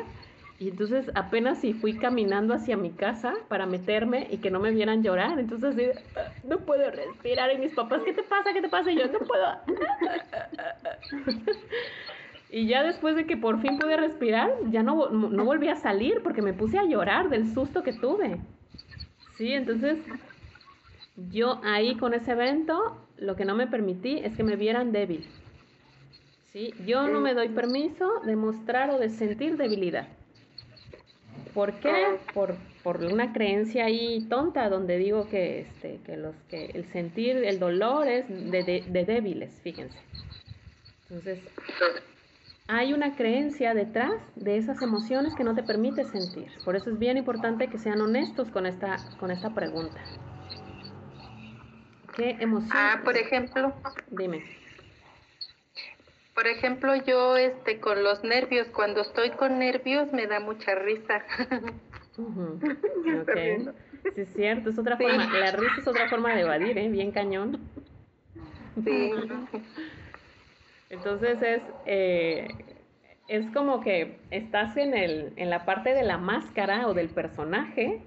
[0.58, 4.70] y entonces apenas si fui caminando hacia mi casa para meterme y que no me
[4.70, 5.38] vieran llorar.
[5.38, 5.98] Entonces
[6.44, 7.52] no puedo respirar.
[7.52, 8.52] Y mis papás, ¿qué te pasa?
[8.54, 8.90] ¿Qué te pasa?
[8.90, 9.46] Y yo no puedo.
[12.50, 16.22] y ya después de que por fin pude respirar, ya no, no volví a salir
[16.22, 18.40] porque me puse a llorar del susto que tuve.
[19.36, 19.98] Sí, entonces
[21.30, 25.26] yo ahí con ese evento lo que no me permití es que me vieran débil.
[26.52, 26.72] ¿Sí?
[26.86, 30.08] Yo no me doy permiso de mostrar o de sentir debilidad.
[31.56, 32.18] ¿Por qué?
[32.34, 37.38] Por, por una creencia ahí tonta donde digo que, este, que, los, que el sentir
[37.38, 39.98] el dolor es de, de, débiles, fíjense.
[41.08, 41.40] Entonces,
[42.68, 46.48] hay una creencia detrás de esas emociones que no te permite sentir.
[46.62, 49.98] Por eso es bien importante que sean honestos con esta, con esta pregunta.
[52.14, 52.70] ¿Qué emoción?
[52.74, 53.72] Ah, por ejemplo.
[54.10, 54.44] Dime.
[56.36, 61.24] Por ejemplo, yo este con los nervios, cuando estoy con nervios me da mucha risa.
[62.16, 62.22] Sí,
[64.16, 66.88] es cierto, es otra forma, la risa es otra forma de evadir, ¿eh?
[66.88, 67.60] Bien cañón.
[68.82, 69.12] Sí.
[70.88, 72.48] Entonces es, eh,
[73.28, 78.00] es como que estás en, el, en la parte de la máscara o del personaje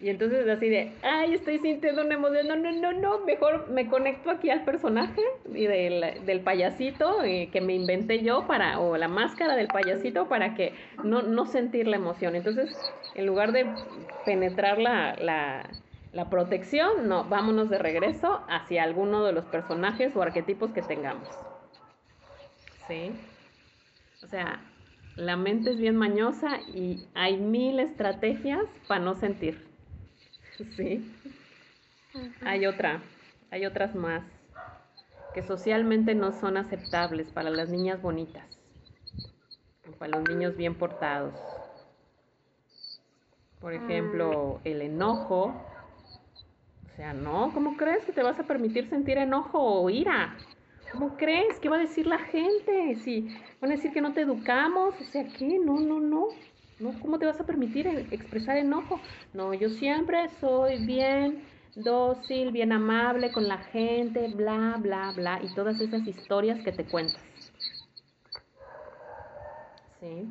[0.00, 3.88] y entonces así de, ay, estoy sintiendo una emoción, no, no, no, no, mejor me
[3.88, 5.20] conecto aquí al personaje
[5.52, 10.28] y del, del payasito eh, que me inventé yo para, o la máscara del payasito
[10.28, 10.72] para que
[11.02, 12.36] no, no sentir la emoción.
[12.36, 12.76] Entonces,
[13.16, 13.66] en lugar de
[14.24, 15.68] penetrar la, la,
[16.12, 21.28] la protección, no, vámonos de regreso hacia alguno de los personajes o arquetipos que tengamos.
[22.86, 23.10] ¿Sí?
[24.22, 24.60] O sea,
[25.16, 29.67] la mente es bien mañosa y hay mil estrategias para no sentir.
[30.76, 31.04] Sí.
[32.42, 33.00] Hay otra,
[33.50, 34.24] hay otras más
[35.34, 38.44] que socialmente no son aceptables para las niñas bonitas,
[39.98, 41.34] para los niños bien portados.
[43.60, 45.54] Por ejemplo, el enojo.
[46.86, 50.36] O sea, no, ¿cómo crees que te vas a permitir sentir enojo o ira?
[50.92, 51.60] ¿Cómo crees?
[51.60, 52.96] ¿Qué va a decir la gente?
[52.96, 53.28] Si
[53.60, 55.58] van a decir que no te educamos, o sea, ¿qué?
[55.58, 56.28] No, no, no.
[56.78, 56.98] ¿No?
[57.00, 59.00] ¿Cómo te vas a permitir expresar enojo?
[59.32, 61.42] No, yo siempre soy bien
[61.74, 66.84] dócil, bien amable con la gente, bla, bla, bla, y todas esas historias que te
[66.84, 67.22] cuentas.
[70.00, 70.26] ¿Sí?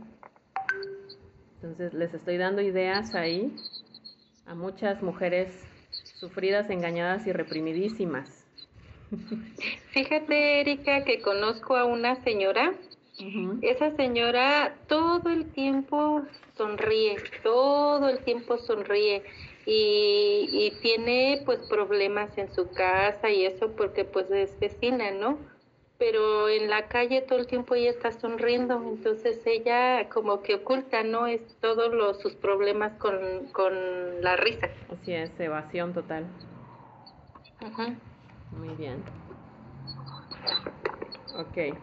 [1.55, 3.53] Entonces les estoy dando ideas ahí
[4.45, 5.67] a muchas mujeres
[6.19, 8.45] sufridas, engañadas y reprimidísimas.
[9.91, 12.73] Fíjate, Erika, que conozco a una señora
[13.61, 16.24] esa señora todo el tiempo
[16.55, 19.24] sonríe, todo el tiempo sonríe
[19.65, 25.38] y, y, tiene pues problemas en su casa y eso porque pues es vecina, ¿no?
[25.97, 31.01] Pero en la calle todo el tiempo ella está sonriendo, entonces ella como que oculta,
[31.03, 31.26] ¿no?
[31.26, 34.70] Es todos los, sus problemas con, con la risa.
[34.93, 36.28] Así es, evasión total.
[38.51, 39.03] Muy bien.
[41.36, 41.76] Ok.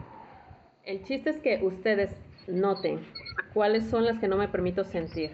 [0.85, 2.11] El chiste es que ustedes
[2.47, 2.99] noten
[3.55, 5.31] cuáles son las que no me permito sentir.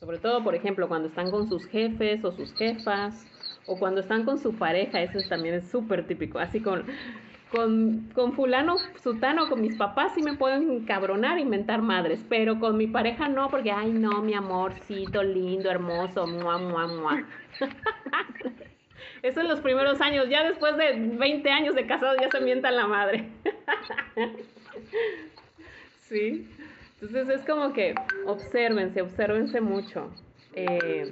[0.00, 3.26] Sobre todo, por ejemplo, cuando están con sus jefes o sus jefas,
[3.66, 6.40] o cuando están con su pareja, eso también es súper típico.
[6.40, 6.84] Así con,
[7.52, 12.76] con, con, fulano, sutano, con mis papás sí me pueden cabronar, inventar madres, pero con
[12.76, 17.24] mi pareja no, porque, ay no, mi amorcito, lindo, hermoso, mua, mua, mua.
[19.26, 22.70] Eso en los primeros años, ya después de 20 años de casado ya se mienta
[22.70, 23.28] la madre.
[26.08, 26.48] sí.
[27.00, 30.12] Entonces es como que obsérvense, obsérvense mucho.
[30.54, 31.10] Eh,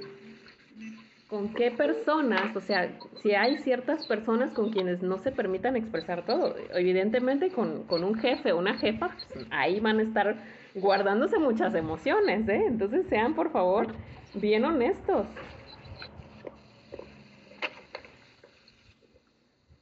[1.27, 2.55] ¿Con qué personas?
[2.55, 2.89] O sea,
[3.21, 6.55] si hay ciertas personas con quienes no se permitan expresar todo.
[6.73, 10.37] Evidentemente con, con un jefe una jefa, pues, ahí van a estar
[10.73, 12.63] guardándose muchas emociones, ¿eh?
[12.65, 13.87] Entonces sean por favor
[14.35, 15.27] bien honestos.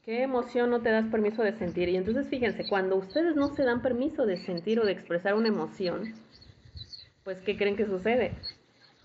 [0.06, 1.88] ¿Qué emoción no te das permiso de sentir?
[1.88, 5.47] Y entonces fíjense, cuando ustedes no se dan permiso de sentir o de expresar una
[5.47, 6.14] emoción,
[7.24, 8.34] pues ¿qué creen que sucede?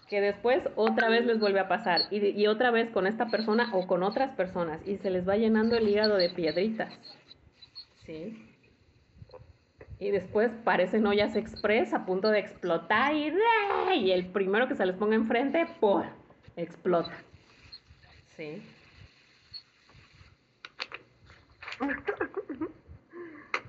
[0.08, 3.86] Que después otra vez les vuelve a pasar y, otra vez con esta persona o
[3.86, 6.92] con otras personas y se les va llenando el hígado de piedritas.
[8.04, 8.44] ¿Sí?
[10.00, 13.34] y después parecen ollas express a punto de explotar y,
[13.96, 16.04] y el primero que se les ponga enfrente, ¡pum!
[16.56, 17.12] explota.
[18.36, 18.62] ¿Sí?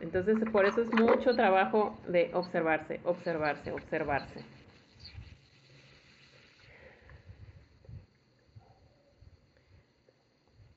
[0.01, 4.43] Entonces, por eso es mucho trabajo de observarse, observarse, observarse.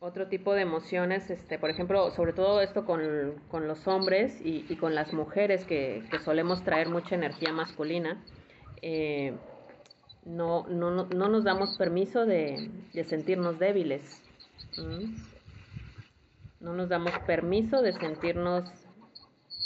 [0.03, 4.67] otro tipo de emociones, este, por ejemplo, sobre todo esto con, con los hombres y,
[4.69, 8.21] y, con las mujeres que, solemos traer mucha energía masculina,
[8.83, 9.33] eh,
[10.25, 14.03] no, no, no, nos damos permiso de, de sentirnos débiles.
[16.63, 18.65] No nos damos permiso de sentirnos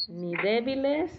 [0.08, 1.10] ni débiles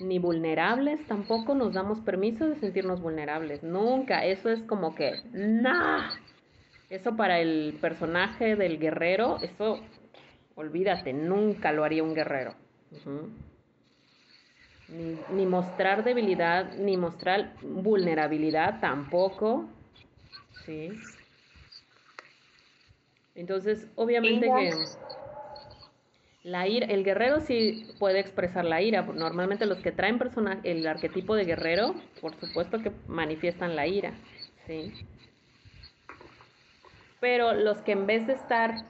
[0.00, 3.62] ni vulnerables, tampoco nos damos permiso de sentirnos vulnerables.
[3.62, 6.10] Nunca, eso es como que, ¡nah!
[6.90, 9.80] Eso para el personaje del guerrero, eso,
[10.56, 12.54] olvídate, nunca lo haría un guerrero.
[15.30, 19.66] ni, mostrar debilidad, ni mostrar vulnerabilidad tampoco.
[20.66, 20.92] Sí.
[23.34, 24.72] Entonces, obviamente que
[26.44, 29.02] la ira, el guerrero sí puede expresar la ira.
[29.02, 30.20] Normalmente los que traen
[30.62, 34.12] el arquetipo de guerrero, por supuesto que manifiestan la ira.
[34.66, 34.92] Sí
[37.24, 38.84] pero los que en vez de estar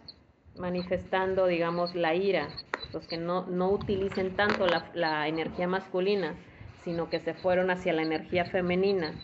[0.56, 2.48] manifestando, digamos, la ira,
[2.92, 6.34] los que no, no utilicen tanto la, la, energía masculina,
[6.82, 9.14] sino que se fueron hacia la energía femenina.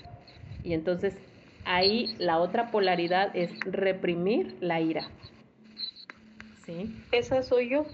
[0.62, 1.18] Y entonces
[1.71, 5.09] ahí la otra polaridad es reprimir la ira.
[6.64, 6.95] ¿Sí?
[7.12, 7.87] Esa soy yo.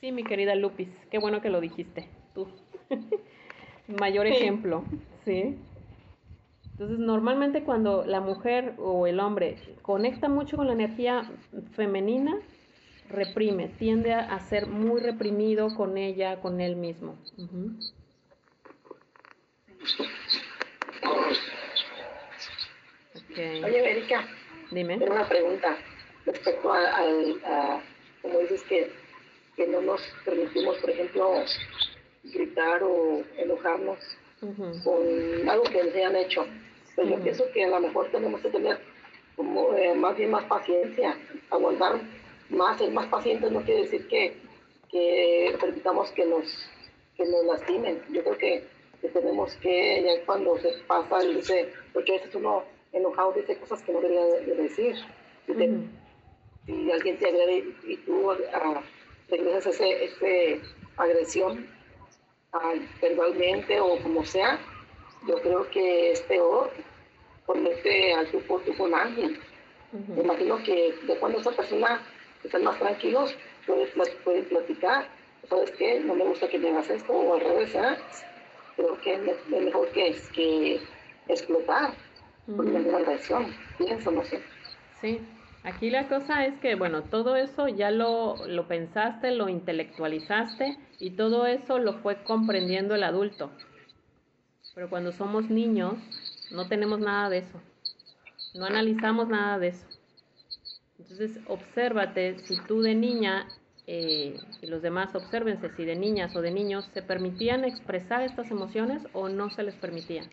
[0.00, 2.48] Sí, mi querida Lupis, qué bueno que lo dijiste, tú.
[3.86, 4.84] Mayor ejemplo,
[5.24, 5.56] ¿sí?
[6.72, 11.30] Entonces, normalmente cuando la mujer o el hombre conecta mucho con la energía
[11.72, 12.38] femenina,
[13.10, 17.16] reprime, tiende a, ser muy reprimido con ella, con él mismo.
[23.34, 24.28] Oye, Erika,
[24.70, 24.98] dime.
[24.98, 25.76] Tengo una pregunta
[26.26, 27.80] respecto a,
[28.20, 28.90] como dices que,
[29.56, 31.44] que no nos permitimos, por ejemplo,
[32.24, 33.98] gritar o enojarnos
[34.84, 36.46] con algo que nos hayan hecho.
[36.94, 38.78] Pero yo pienso que a lo mejor tenemos que tener
[39.36, 41.16] como, eh, más bien más paciencia,
[41.50, 42.00] aguantar
[42.50, 44.36] más, ser más pacientes no quiere decir que,
[44.90, 46.44] que permitamos que nos,
[47.16, 48.02] que nos lastimen.
[48.10, 48.64] Yo creo que,
[49.12, 52.62] tenemos que, ya cuando se pasa, dice, porque a veces uno
[52.92, 54.96] enojado dice cosas que no debería de decir.
[56.66, 58.36] Si, alguien te agrede y, tú uh,
[59.28, 60.60] regresas ese, ese
[60.96, 61.66] agresión,
[63.00, 64.60] verbalmente o como sea,
[65.26, 66.70] yo creo que es peor
[67.46, 69.38] ponerte al tu por tu con alguien.
[70.08, 72.00] Me imagino que de cuando esa persona
[72.44, 73.36] están más tranquilos,
[74.24, 75.08] pueden platicar.
[75.48, 76.00] ¿Sabes qué?
[76.00, 77.74] No me gusta que me hagas esto o al revés.
[77.74, 77.96] ¿eh?
[78.76, 80.80] Creo que es mejor que, que
[81.28, 81.94] explotar
[82.46, 83.46] por una agresión.
[83.78, 84.42] Pienso, no sé.
[85.00, 85.20] Sí.
[85.64, 91.10] Aquí la cosa es que, bueno, todo eso ya lo, lo pensaste, lo intelectualizaste y
[91.10, 93.52] todo eso lo fue comprendiendo el adulto.
[94.74, 95.94] Pero cuando somos niños
[96.50, 97.60] no tenemos nada de eso.
[98.54, 99.86] No analizamos nada de eso.
[100.98, 103.48] Entonces, obsérvate si tú de niña
[103.86, 108.50] eh, y los demás obsérvense si de niñas o de niños se permitían expresar estas
[108.50, 110.28] emociones o no se les permitían.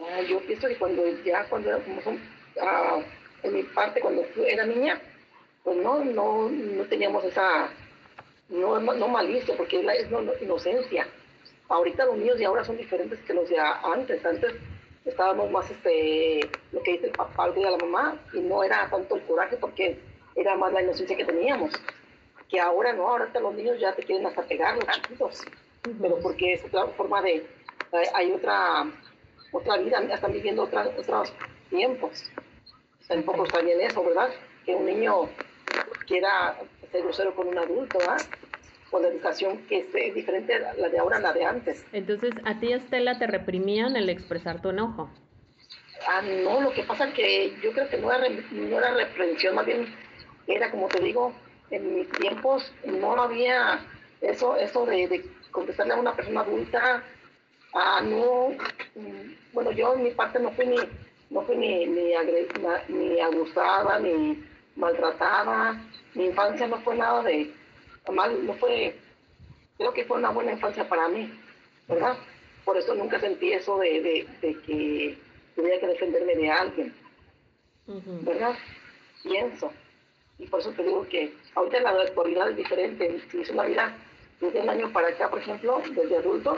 [0.00, 2.20] Ah, yo pienso que cuando ya, cuando como son,
[2.60, 3.00] ah,
[3.42, 5.00] en mi parte, cuando era niña,
[5.64, 7.70] pues no, no, no teníamos esa,
[8.48, 11.06] no, no malicia, porque es no, inocencia.
[11.68, 14.24] Ahorita los niños de ahora son diferentes que los de antes.
[14.24, 14.54] Antes
[15.04, 16.40] estábamos más, este,
[16.72, 19.56] lo que dice el papá, lo que la mamá, y no era tanto el coraje
[19.56, 19.98] porque
[20.34, 21.72] era más la inocencia que teníamos.
[22.48, 25.42] Que ahora no, ahorita los niños ya te quieren hasta pegar, los chiquitos.
[26.00, 27.46] Pero porque es otra forma de,
[28.14, 28.86] hay otra,
[29.52, 31.32] otra vida, están viviendo otros
[31.70, 32.30] tiempos.
[33.06, 34.30] Tampoco está bien eso, ¿verdad?
[34.64, 35.28] que un niño
[36.06, 36.56] quiera
[36.90, 38.16] ser grosero con un adulto, ¿ah?
[38.90, 41.84] O la educación que es diferente a la de ahora a la de antes.
[41.92, 45.10] Entonces, ¿a ti, Estela, te reprimían el expresar tu enojo?
[46.06, 49.54] Ah, no, lo que pasa es que yo creo que no era, no era reprensión,
[49.54, 49.86] más bien
[50.46, 51.32] era, como te digo,
[51.70, 53.80] en mis tiempos no había
[54.20, 57.02] eso, eso de, contestarle a una persona adulta,
[57.74, 58.50] ah, no,
[58.94, 60.76] mm, bueno, yo en mi parte no fui ni,
[61.30, 62.12] no fui ni, ni,
[62.88, 64.42] ni abusada, ni
[64.76, 65.80] maltratada,
[66.14, 67.52] mi infancia no fue nada de,
[68.12, 68.96] mal, no fue,
[69.78, 71.32] creo que fue una buena infancia para mí,
[71.88, 72.16] ¿verdad?
[72.64, 75.18] Por eso nunca sentí eso de, de, que
[75.54, 76.94] tuviera que defenderme de alguien,
[78.22, 78.54] ¿verdad?
[79.22, 79.72] Pienso.
[80.38, 83.20] Y por eso te digo que ahorita la actualidad es diferente.
[83.30, 83.94] Si es una vida
[84.40, 86.56] desde un año para acá, por ejemplo, desde adulto,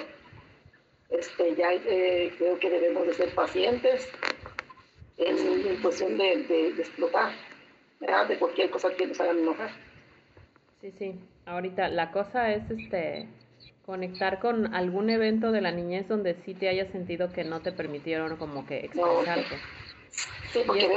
[1.19, 4.09] este, ya eh, creo que debemos de ser pacientes
[5.17, 7.33] en, cuestión de, de, de explotar
[8.29, 9.71] de cualquier cosa que nos hagan enojar.
[10.81, 11.15] Sí, sí.
[11.47, 13.29] Ahorita la cosa es este
[13.85, 17.73] conectar con algún evento de la niñez donde sí te hayas sentido que no te
[17.73, 19.57] permitieron como que expresarte.
[20.53, 20.89] sí, porque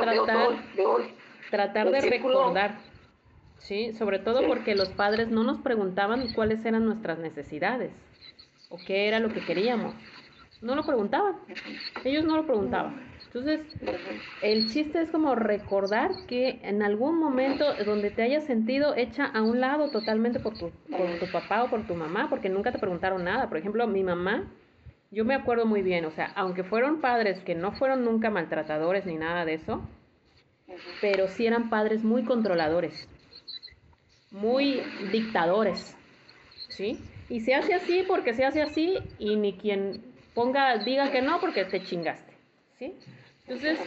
[1.49, 2.77] tratar, de recordar.
[3.57, 7.91] Sí, sobre todo porque los padres no nos preguntaban cuáles eran nuestras necesidades
[8.69, 9.95] o qué era lo que queríamos.
[10.61, 11.35] No lo preguntaban.
[12.03, 13.07] Ellos no lo preguntaban.
[13.27, 13.61] Entonces,
[14.41, 19.43] el chiste es como recordar que en algún momento donde te hayas sentido hecha a
[19.43, 22.79] un lado totalmente por tu, por tu papá o por tu mamá, porque nunca te
[22.79, 23.47] preguntaron nada.
[23.47, 24.51] Por ejemplo, mi mamá,
[25.11, 29.05] yo me acuerdo muy bien, o sea, aunque fueron padres que no fueron nunca maltratadores
[29.05, 29.87] ni nada de eso,
[31.01, 33.07] pero sí eran padres muy controladores,
[34.31, 35.95] muy dictadores,
[36.69, 36.99] ¿sí?
[37.29, 40.01] Y se hace así porque se hace así y ni quien
[40.33, 42.33] ponga, diga que no porque te chingaste,
[42.77, 42.95] ¿sí?
[43.47, 43.79] Entonces,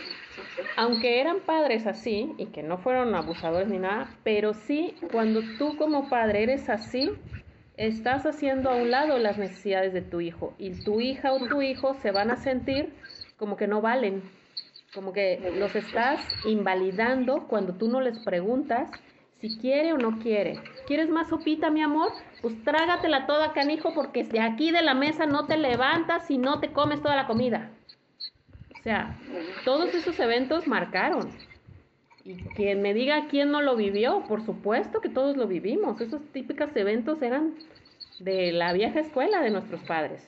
[0.77, 5.77] aunque eran padres así y que no fueron abusadores ni nada, pero sí cuando tú
[5.77, 7.11] como padre eres así,
[7.77, 11.63] estás haciendo a un lado las necesidades de tu hijo y tu hija o tu
[11.63, 12.95] hijo se van a sentir
[13.37, 14.23] como que no valen,
[14.95, 18.91] como que los estás invalidando cuando tú no les preguntas
[19.41, 20.61] si quiere o no quiere.
[20.87, 22.13] ¿Quieres más sopita, mi amor?
[22.41, 26.61] Pues trágatela toda, canijo, porque de aquí de la mesa no te levantas y no
[26.61, 27.71] te comes toda la comida.
[28.79, 29.15] O sea,
[29.65, 31.31] todos esos eventos marcaron.
[32.25, 36.01] Y quien me diga quién no lo vivió, por supuesto que todos lo vivimos.
[36.01, 37.55] Esos típicos eventos eran
[38.19, 40.27] de la vieja escuela de nuestros padres.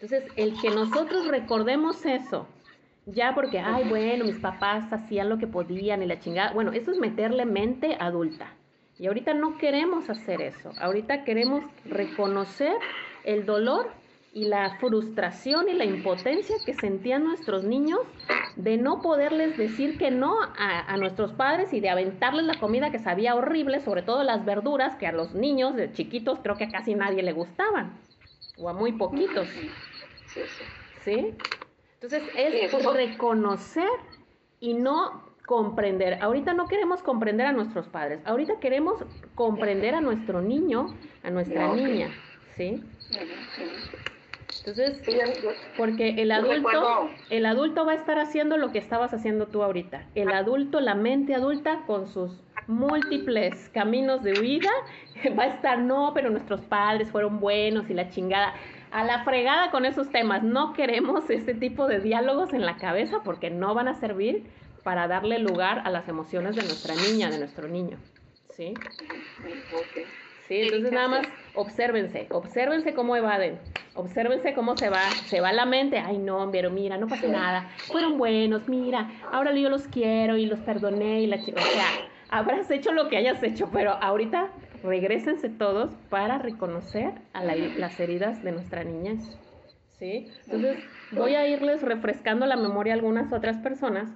[0.00, 2.46] Entonces, el que nosotros recordemos eso,
[3.06, 6.90] ya porque, ay, bueno, mis papás hacían lo que podían y la chingada, bueno, eso
[6.90, 8.52] es meterle mente adulta.
[8.98, 10.72] Y ahorita no queremos hacer eso.
[10.80, 12.74] Ahorita queremos reconocer
[13.24, 13.90] el dolor
[14.32, 18.00] y la frustración y la impotencia que sentían nuestros niños
[18.56, 22.98] de no poderles decir que no a, nuestros padres y de aventarles la comida que
[22.98, 26.70] sabía horrible, sobre todo las verduras que a los niños de chiquitos creo que a
[26.70, 27.98] casi nadie le gustaban,
[28.58, 29.48] o a muy poquitos.
[31.04, 31.34] Sí,
[31.94, 33.88] Entonces es reconocer
[34.60, 36.18] y no comprender.
[36.22, 39.02] Ahorita no queremos comprender a nuestros padres, ahorita queremos
[39.34, 42.10] comprender a nuestro niño, a nuestra niña,
[42.54, 42.84] ¿sí?
[44.58, 45.00] Entonces,
[45.78, 50.04] porque el adulto, el adulto va a estar haciendo lo que estabas haciendo tú ahorita.
[50.14, 54.70] El adulto, la mente adulta, con sus múltiples caminos de huida,
[55.38, 58.52] va a estar, no, pero nuestros padres fueron buenos y la chingada.
[58.90, 60.42] A la fregada con esos temas.
[60.42, 64.44] No queremos este tipo de diálogos en la cabeza porque no van a servir
[64.88, 67.98] para darle lugar a las emociones de nuestra niña, de nuestro niño.
[68.56, 68.72] ¿Sí?
[70.46, 73.58] Sí, entonces nada más obsérvense, obsérvense cómo evaden,
[73.94, 77.68] obsérvense cómo se va, se va la mente, ay no, pero mira, no pasa nada,
[77.80, 81.84] fueron buenos, mira, ahora yo los quiero y los perdoné y la chica, o sea,
[82.30, 84.48] habrás hecho lo que hayas hecho, pero ahorita
[84.82, 89.36] regresense todos para reconocer a las heridas de nuestra niñez,
[89.98, 90.30] ¿sí?
[90.46, 90.78] Entonces
[91.12, 94.14] voy a irles refrescando la memoria a algunas otras personas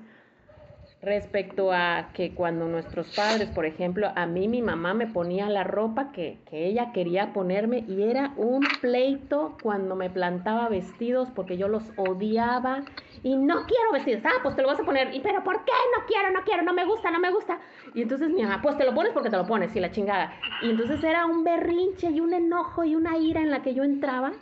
[1.03, 5.65] respecto a que cuando nuestros padres, por ejemplo, a mí mi mamá me ponía la
[5.65, 11.57] ropa que, que, ella quería ponerme y era un pleito cuando me plantaba vestidos porque
[11.57, 12.85] yo los odiaba
[13.25, 14.23] y no quiero vestidos.
[14.25, 15.13] Ah, pues te lo vas a poner.
[15.13, 15.73] ¿Y pero por qué?
[15.99, 17.59] No quiero, no quiero, no me gusta, no me gusta.
[17.95, 20.33] Y entonces mi mamá, pues te lo pones porque te lo pones y la chingada.
[20.63, 23.83] Y entonces era un berrinche y un enojo y una ira en la que yo
[23.83, 24.33] entraba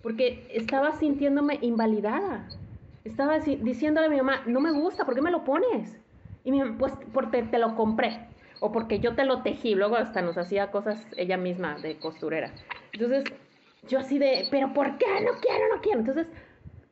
[0.00, 2.46] porque estaba sintiéndome invalidada
[3.06, 5.96] estaba diciéndole a mi mamá, no me gusta, ¿por qué me lo pones?
[6.44, 8.28] Y mamá, pues porque te lo compré
[8.60, 9.74] o porque yo te lo tejí.
[9.74, 12.52] Luego hasta nos hacía cosas ella misma de costurera.
[12.92, 13.24] Entonces,
[13.88, 15.06] yo así de, pero ¿por qué?
[15.24, 16.00] No quiero, no quiero.
[16.00, 16.26] Entonces,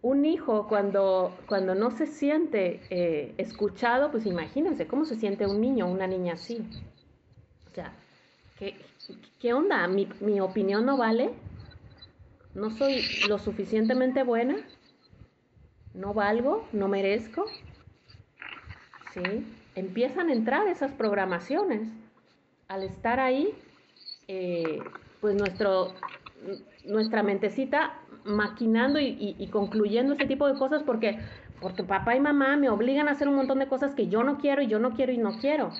[0.02, 5.60] un hijo cuando, cuando no se siente eh, escuchado, pues imagínense cómo se siente un
[5.60, 6.62] niño una niña así.
[7.70, 7.92] O sea,
[8.58, 8.76] ¿qué,
[9.40, 9.86] qué onda?
[9.88, 11.30] ¿Mi, ¿Mi opinión no vale?
[12.54, 14.56] ¿No soy lo suficientemente buena?
[15.94, 16.66] ¿No valgo?
[16.72, 17.46] ¿No merezco?
[19.12, 19.46] ¿Sí?
[19.76, 21.88] Empiezan a entrar esas programaciones.
[22.66, 23.54] Al estar ahí,
[24.26, 24.80] eh,
[25.20, 25.94] pues nuestro,
[26.84, 27.94] nuestra mentecita
[28.24, 31.18] maquinando y, concluyendo ese tipo de cosas porque,
[31.60, 34.38] porque papá y mamá me obligan a hacer un montón de cosas que yo no
[34.38, 35.70] quiero y yo no quiero y no quiero.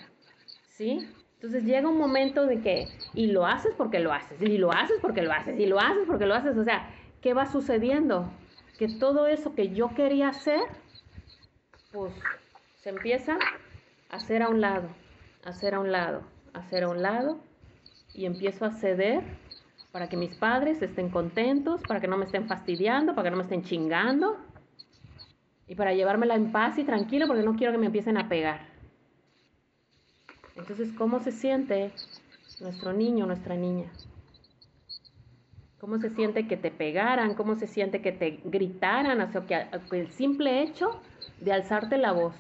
[0.69, 1.09] ¿Sí?
[1.35, 4.99] Entonces llega un momento de que, y lo haces porque lo haces, y lo haces
[5.01, 6.57] porque lo haces, y lo haces porque lo haces.
[6.57, 6.89] O sea,
[7.21, 8.31] ¿qué va sucediendo?
[8.79, 10.63] Que todo eso que yo quería hacer,
[11.93, 12.13] pues
[12.81, 13.39] se empieza
[14.11, 14.89] a hacer a un lado,
[15.45, 16.23] a hacer a un lado,
[16.53, 17.39] a hacer a un lado,
[18.15, 19.23] y empiezo a ceder
[19.93, 23.37] para que mis padres estén contentos, para que no me estén fastidiando, para que no
[23.37, 24.37] me estén chingando
[25.67, 28.67] y para llevármela en paz y tranquilo porque no quiero que me empiecen a pegar.
[30.57, 31.93] Entonces, ¿cómo se siente
[32.61, 33.91] nuestro niño, nuestra niña?
[35.85, 37.35] ¿Cómo se siente que te pegaran?
[37.35, 39.21] ¿Cómo se siente que te gritaran?
[39.21, 40.99] O sea, que el simple hecho
[41.43, 42.35] de alzarte la voz.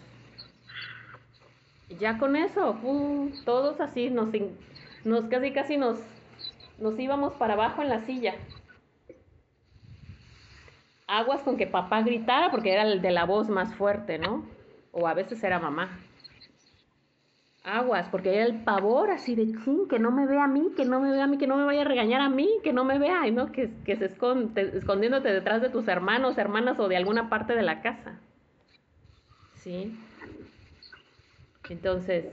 [2.00, 2.74] Ya con eso,
[3.44, 4.30] todos así nos,
[5.04, 5.98] nos casi casi nos
[6.78, 8.34] nos íbamos para abajo en la silla.
[11.06, 14.46] Aguas con que papá gritara porque era el de la voz más fuerte, ¿no?
[14.90, 15.90] O a veces era mamá.
[17.64, 20.84] Aguas, porque era el pavor así de ching, que no me vea a mí, que
[20.84, 22.84] no me vea a mí, que no me vaya a regañar a mí, que no
[22.84, 23.52] me vea, ¿no?
[23.52, 27.62] Que, que se esconde, escondiéndote detrás de tus hermanos, hermanas o de alguna parte de
[27.62, 28.20] la casa.
[29.54, 29.98] ¿Sí?
[31.70, 32.26] Entonces,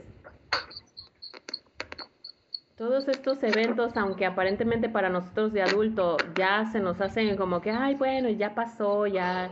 [2.76, 7.70] todos estos eventos, aunque aparentemente para nosotros de adulto ya se nos hacen como que,
[7.70, 9.48] ay, bueno, ya pasó, ya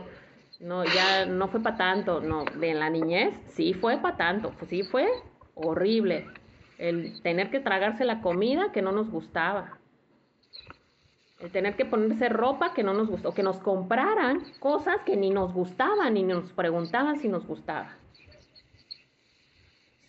[0.59, 2.21] no, ya no fue para tanto.
[2.21, 5.09] No, en la niñez sí fue para tanto, pues sí fue
[5.55, 6.27] horrible.
[6.77, 9.77] El tener que tragarse la comida que no nos gustaba.
[11.39, 15.31] El tener que ponerse ropa que no nos gustó, que nos compraran cosas que ni
[15.31, 17.97] nos gustaban, ni nos preguntaban si nos gustaba.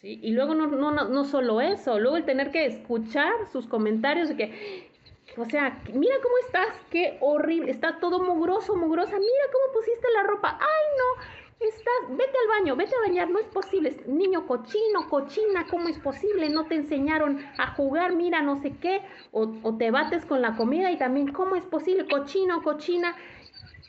[0.03, 4.37] Y luego no, no, no, solo eso, luego el tener que escuchar sus comentarios de
[4.37, 4.91] que,
[5.37, 10.25] o sea, mira cómo estás, qué horrible, está todo mugroso, mugrosa, mira cómo pusiste la
[10.25, 15.09] ropa, ay no, estás, vete al baño, vete a bañar, no es posible, niño cochino,
[15.09, 16.49] cochina, ¿cómo es posible?
[16.49, 20.57] No te enseñaron a jugar, mira, no sé qué, o, o te bates con la
[20.57, 22.07] comida y también, ¿cómo es posible?
[22.09, 23.17] Cochino, cochina,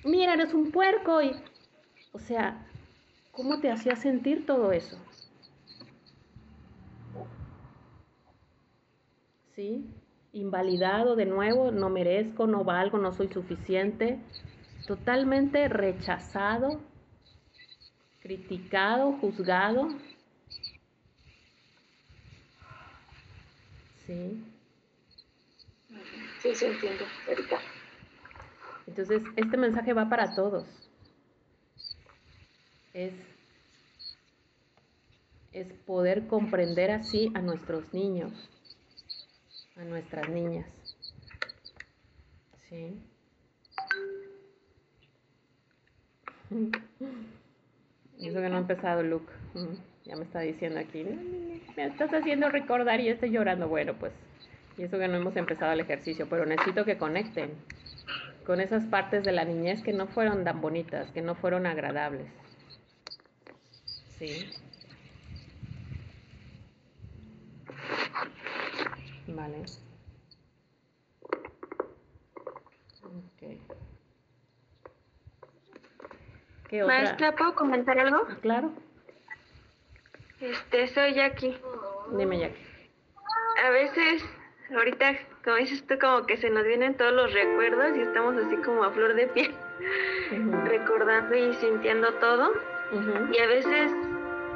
[0.03, 1.31] mira, eres un puerco y,
[2.11, 2.65] o sea,
[3.31, 4.97] ¿cómo te hacía sentir todo eso?
[9.55, 9.85] ¿sí?
[10.33, 14.19] Invalidado de nuevo, no merezco, no valgo, no soy suficiente,
[14.87, 16.79] totalmente rechazado,
[18.23, 19.89] criticado, juzgado.
[24.07, 24.43] Sí.
[26.41, 27.59] Sí, sí, entiendo, Erika.
[28.87, 30.65] Entonces, este mensaje va para todos.
[32.93, 33.13] Es,
[35.51, 38.49] es poder comprender así a nuestros niños
[39.75, 40.67] a nuestras niñas.
[42.69, 43.01] ¿Sí?
[48.23, 49.33] Y eso que no ha empezado, Luke.
[50.05, 51.03] Ya me está diciendo aquí,
[51.75, 53.67] me estás haciendo recordar y estoy llorando.
[53.67, 54.13] Bueno, pues,
[54.77, 57.49] y eso que no hemos empezado el ejercicio, pero necesito que conecten
[58.45, 62.27] con esas partes de la niñez que no fueron tan bonitas, que no fueron agradables.
[64.17, 64.45] ¿Sí?
[69.27, 69.57] Vale.
[73.35, 73.59] Okay.
[76.81, 78.25] Maestra, ¿puedo comentar algo?
[78.41, 78.71] Claro.
[80.39, 81.57] Este, soy Jackie.
[82.17, 82.65] Dime, Jackie.
[83.65, 84.25] A veces,
[84.75, 85.13] ahorita,
[85.43, 88.83] como dices tú, como que se nos vienen todos los recuerdos y estamos así como
[88.83, 89.53] a flor de piel,
[90.65, 92.51] recordando y sintiendo todo.
[93.31, 93.91] Y a veces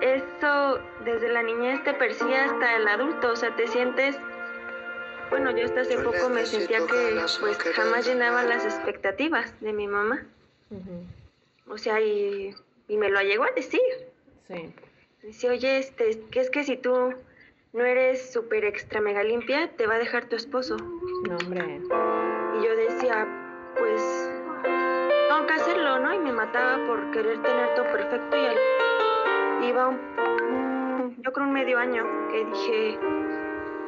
[0.02, 4.20] eso desde la niñez te persigue hasta el adulto, o sea, te sientes
[5.30, 9.88] bueno, yo hasta hace poco me sentía que pues jamás llenaba las expectativas de mi
[9.88, 10.24] mamá.
[11.70, 12.56] O sea, y,
[12.88, 13.82] y, me lo llegó a decir.
[14.48, 14.74] Sí.
[15.24, 17.14] Dice, oye, este, que es que si tú
[17.74, 20.78] no eres súper extra mega limpia, te va a dejar tu esposo.
[20.78, 21.82] No, hombre.
[22.60, 23.28] Y yo decía,
[23.78, 24.32] pues,
[24.64, 26.14] tengo que hacerlo, ¿no?
[26.14, 29.70] Y me mataba por querer tener todo perfecto y al...
[29.70, 33.00] iba un, yo creo un medio año que dije,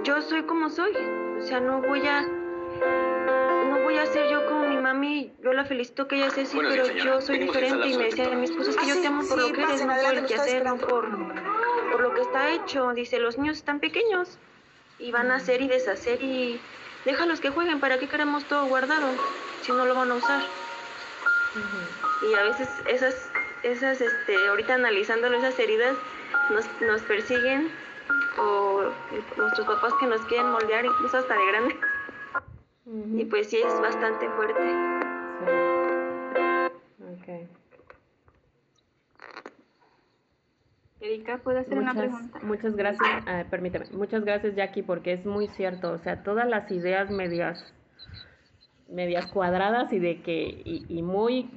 [0.03, 0.93] yo soy como soy.
[1.37, 4.58] O sea, no voy a no voy a ser yo como
[4.93, 7.87] mami, yo la felicito que ella es así, pero yo soy diferente.
[7.87, 9.95] Y me decía mi esposo, es que yo te amo por lo que eres, no
[9.95, 11.07] por el que hacer, no por,
[11.91, 12.93] por lo que está hecho.
[12.93, 14.37] Dice, los niños están pequeños
[14.97, 16.59] y van a hacer y deshacer y
[17.05, 19.07] déjalos que jueguen, ¿para qué queremos todo guardado
[19.61, 20.41] si no lo van a usar?
[22.29, 23.29] Y a veces esas,
[23.63, 25.95] esas, este, ahorita analizándolo, esas heridas
[26.49, 27.71] nos, nos persiguen
[28.37, 28.91] o
[29.37, 31.45] nuestros papás que nos quieren moldear incluso hasta de
[32.91, 34.59] Y pues sí, es bastante fuerte.
[37.25, 37.31] Sí.
[41.01, 42.39] Erika, ¿puedo hacer una pregunta?
[42.41, 46.69] Muchas gracias, ah, permíteme, muchas gracias Jackie, porque es muy cierto, o sea, todas las
[46.71, 47.73] ideas medias,
[48.89, 51.49] medias cuadradas y de que, y, muy,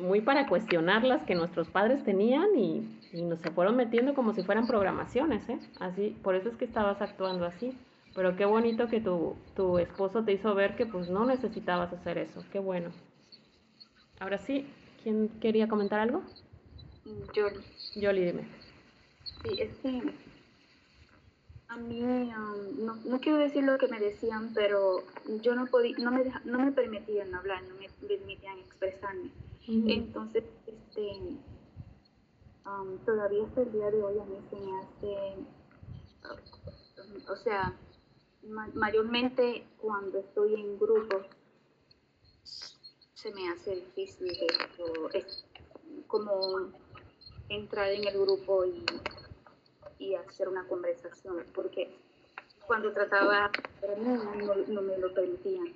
[0.00, 4.42] muy para cuestionarlas que nuestros padres tenían y, y nos se fueron metiendo como si
[4.42, 5.58] fueran programaciones, ¿eh?
[5.80, 7.76] Así, por eso es que estabas actuando así.
[8.18, 12.18] Pero qué bonito que tu, tu esposo te hizo ver que pues no necesitabas hacer
[12.18, 12.42] eso.
[12.50, 12.90] Qué bueno.
[14.18, 14.66] Ahora sí,
[15.04, 16.24] ¿quién quería comentar algo?
[17.32, 17.64] Yoli.
[17.94, 18.48] Yoli, dime.
[19.44, 20.02] Sí, es que
[21.68, 25.04] a mí, um, no, no, quiero decir lo que me decían, pero
[25.40, 29.30] yo no podía, no me, no me permitían hablar, no me permitían expresarme.
[29.68, 31.38] Entonces, este,
[32.66, 35.36] um, todavía hasta el día de hoy a mí se me hace,
[37.30, 37.76] o sea,
[38.48, 41.26] mayormente cuando estoy en grupos
[43.14, 44.36] se me hace difícil
[45.12, 45.44] es
[46.06, 46.70] como
[47.48, 48.84] entrar en el grupo y,
[49.98, 51.90] y, hacer una conversación porque
[52.66, 53.50] cuando trataba
[53.98, 55.74] no, no me lo permitían.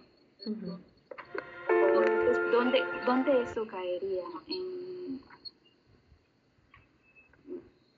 [2.53, 4.25] ¿dónde, ¿dónde eso caería?
[4.49, 5.21] ¿En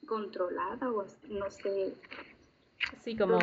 [0.06, 1.94] controlada o no sé
[3.02, 3.38] Sí, como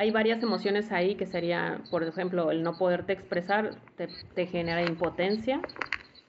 [0.00, 3.74] hay varias emociones ahí que sería, por ejemplo, el no poderte expresar
[4.34, 5.60] te, genera impotencia,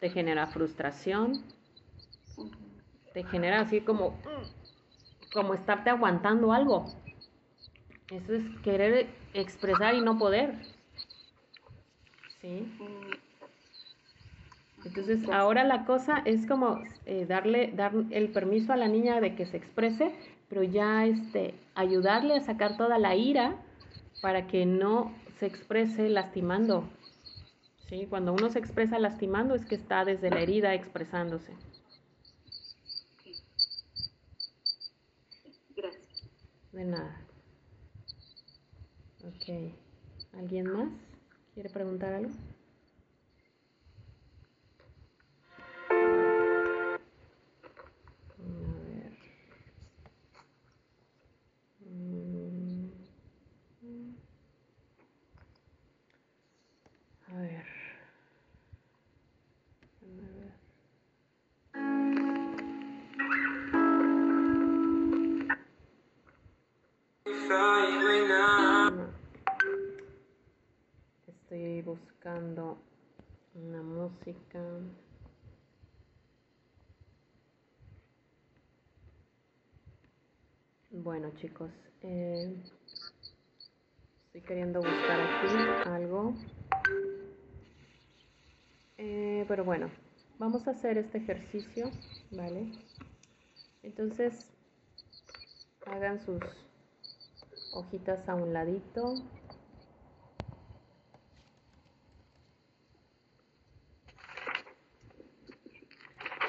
[0.01, 1.41] te genera frustración,
[3.13, 4.19] te genera así como,
[5.31, 6.93] como estarte aguantando algo.
[8.09, 10.53] Eso es querer expresar y no poder.
[12.41, 12.69] ¿Sí?
[14.83, 19.33] Entonces ahora la cosa es como eh, darle dar el permiso a la niña de
[19.33, 20.11] que se exprese,
[20.51, 23.55] pero ya este, ayudarle a sacar toda la ira
[24.21, 26.89] para que no se exprese lastimando.
[27.87, 28.05] ¿Sí?
[28.09, 31.53] Cuando uno se expresa lastimando es que está desde la herida expresándose.
[35.73, 36.29] Gracias.
[36.73, 37.21] De nada.
[39.23, 39.73] Ok.
[40.33, 40.89] ¿Alguien más
[41.53, 42.31] quiere preguntar algo?
[71.81, 72.77] Buscando
[73.55, 74.59] una música.
[80.91, 81.71] Bueno chicos,
[82.01, 82.55] eh,
[84.25, 86.33] estoy queriendo buscar aquí algo.
[88.97, 89.89] Eh, pero bueno,
[90.37, 91.89] vamos a hacer este ejercicio,
[92.31, 92.71] ¿vale?
[93.81, 94.53] Entonces,
[95.87, 96.41] hagan sus
[97.71, 99.15] hojitas a un ladito.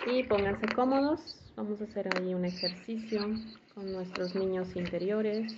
[0.06, 1.20] Y pónganse cómodos.
[1.56, 3.20] Vamos a hacer ahí un ejercicio
[3.74, 5.54] con nuestros niños interiores.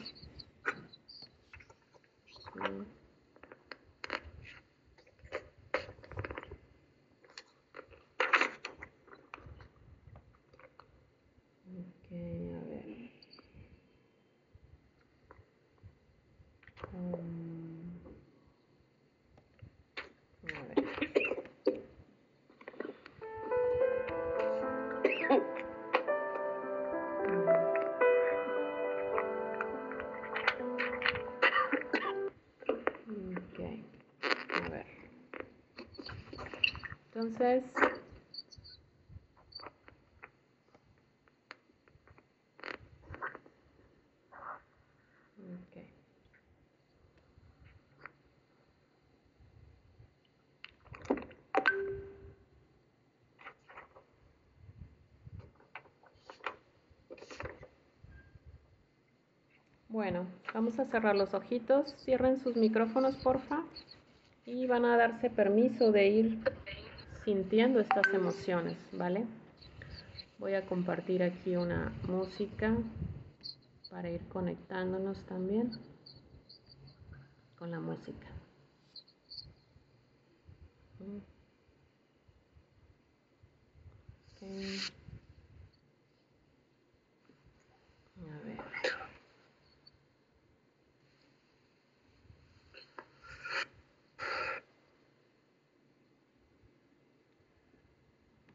[37.27, 37.65] Entonces,
[59.89, 61.95] Bueno, vamos a cerrar los ojitos.
[62.05, 63.63] Cierren sus micrófonos, porfa.
[64.45, 66.54] Y van a darse permiso de ir
[67.25, 69.25] sintiendo estas emociones, ¿vale?
[70.39, 72.77] Voy a compartir aquí una música
[73.91, 75.71] para ir conectándonos también
[77.59, 78.27] con la música.
[84.37, 84.79] Okay.
[88.19, 88.59] A ver.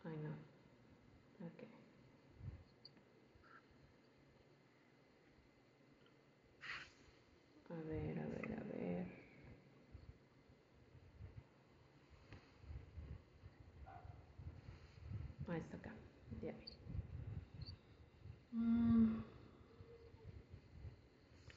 [0.04, 0.32] Ay, no.
[1.48, 1.68] Okay.
[7.70, 9.08] A ver, a ver, a ver.
[15.48, 15.92] Ahí está acá.
[16.42, 16.54] Ya.
[18.52, 19.24] Mm.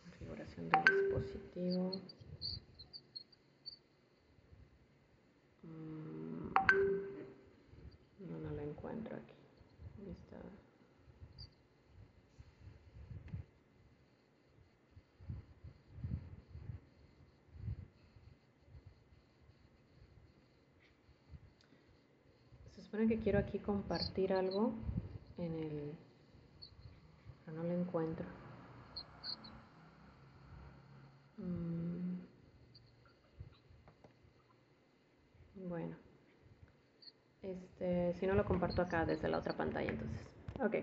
[0.05, 1.93] Configuración del dispositivo.
[5.62, 6.52] Mm.
[8.30, 9.34] No, no la encuentro aquí.
[10.06, 10.36] Lista.
[23.08, 24.72] Que quiero aquí compartir algo
[25.36, 25.92] en el...
[27.44, 28.24] pero no lo encuentro.
[31.36, 32.20] Mm.
[35.68, 35.96] Bueno.
[37.42, 40.20] Este, si no lo comparto acá desde la otra pantalla entonces.
[40.60, 40.76] Ok.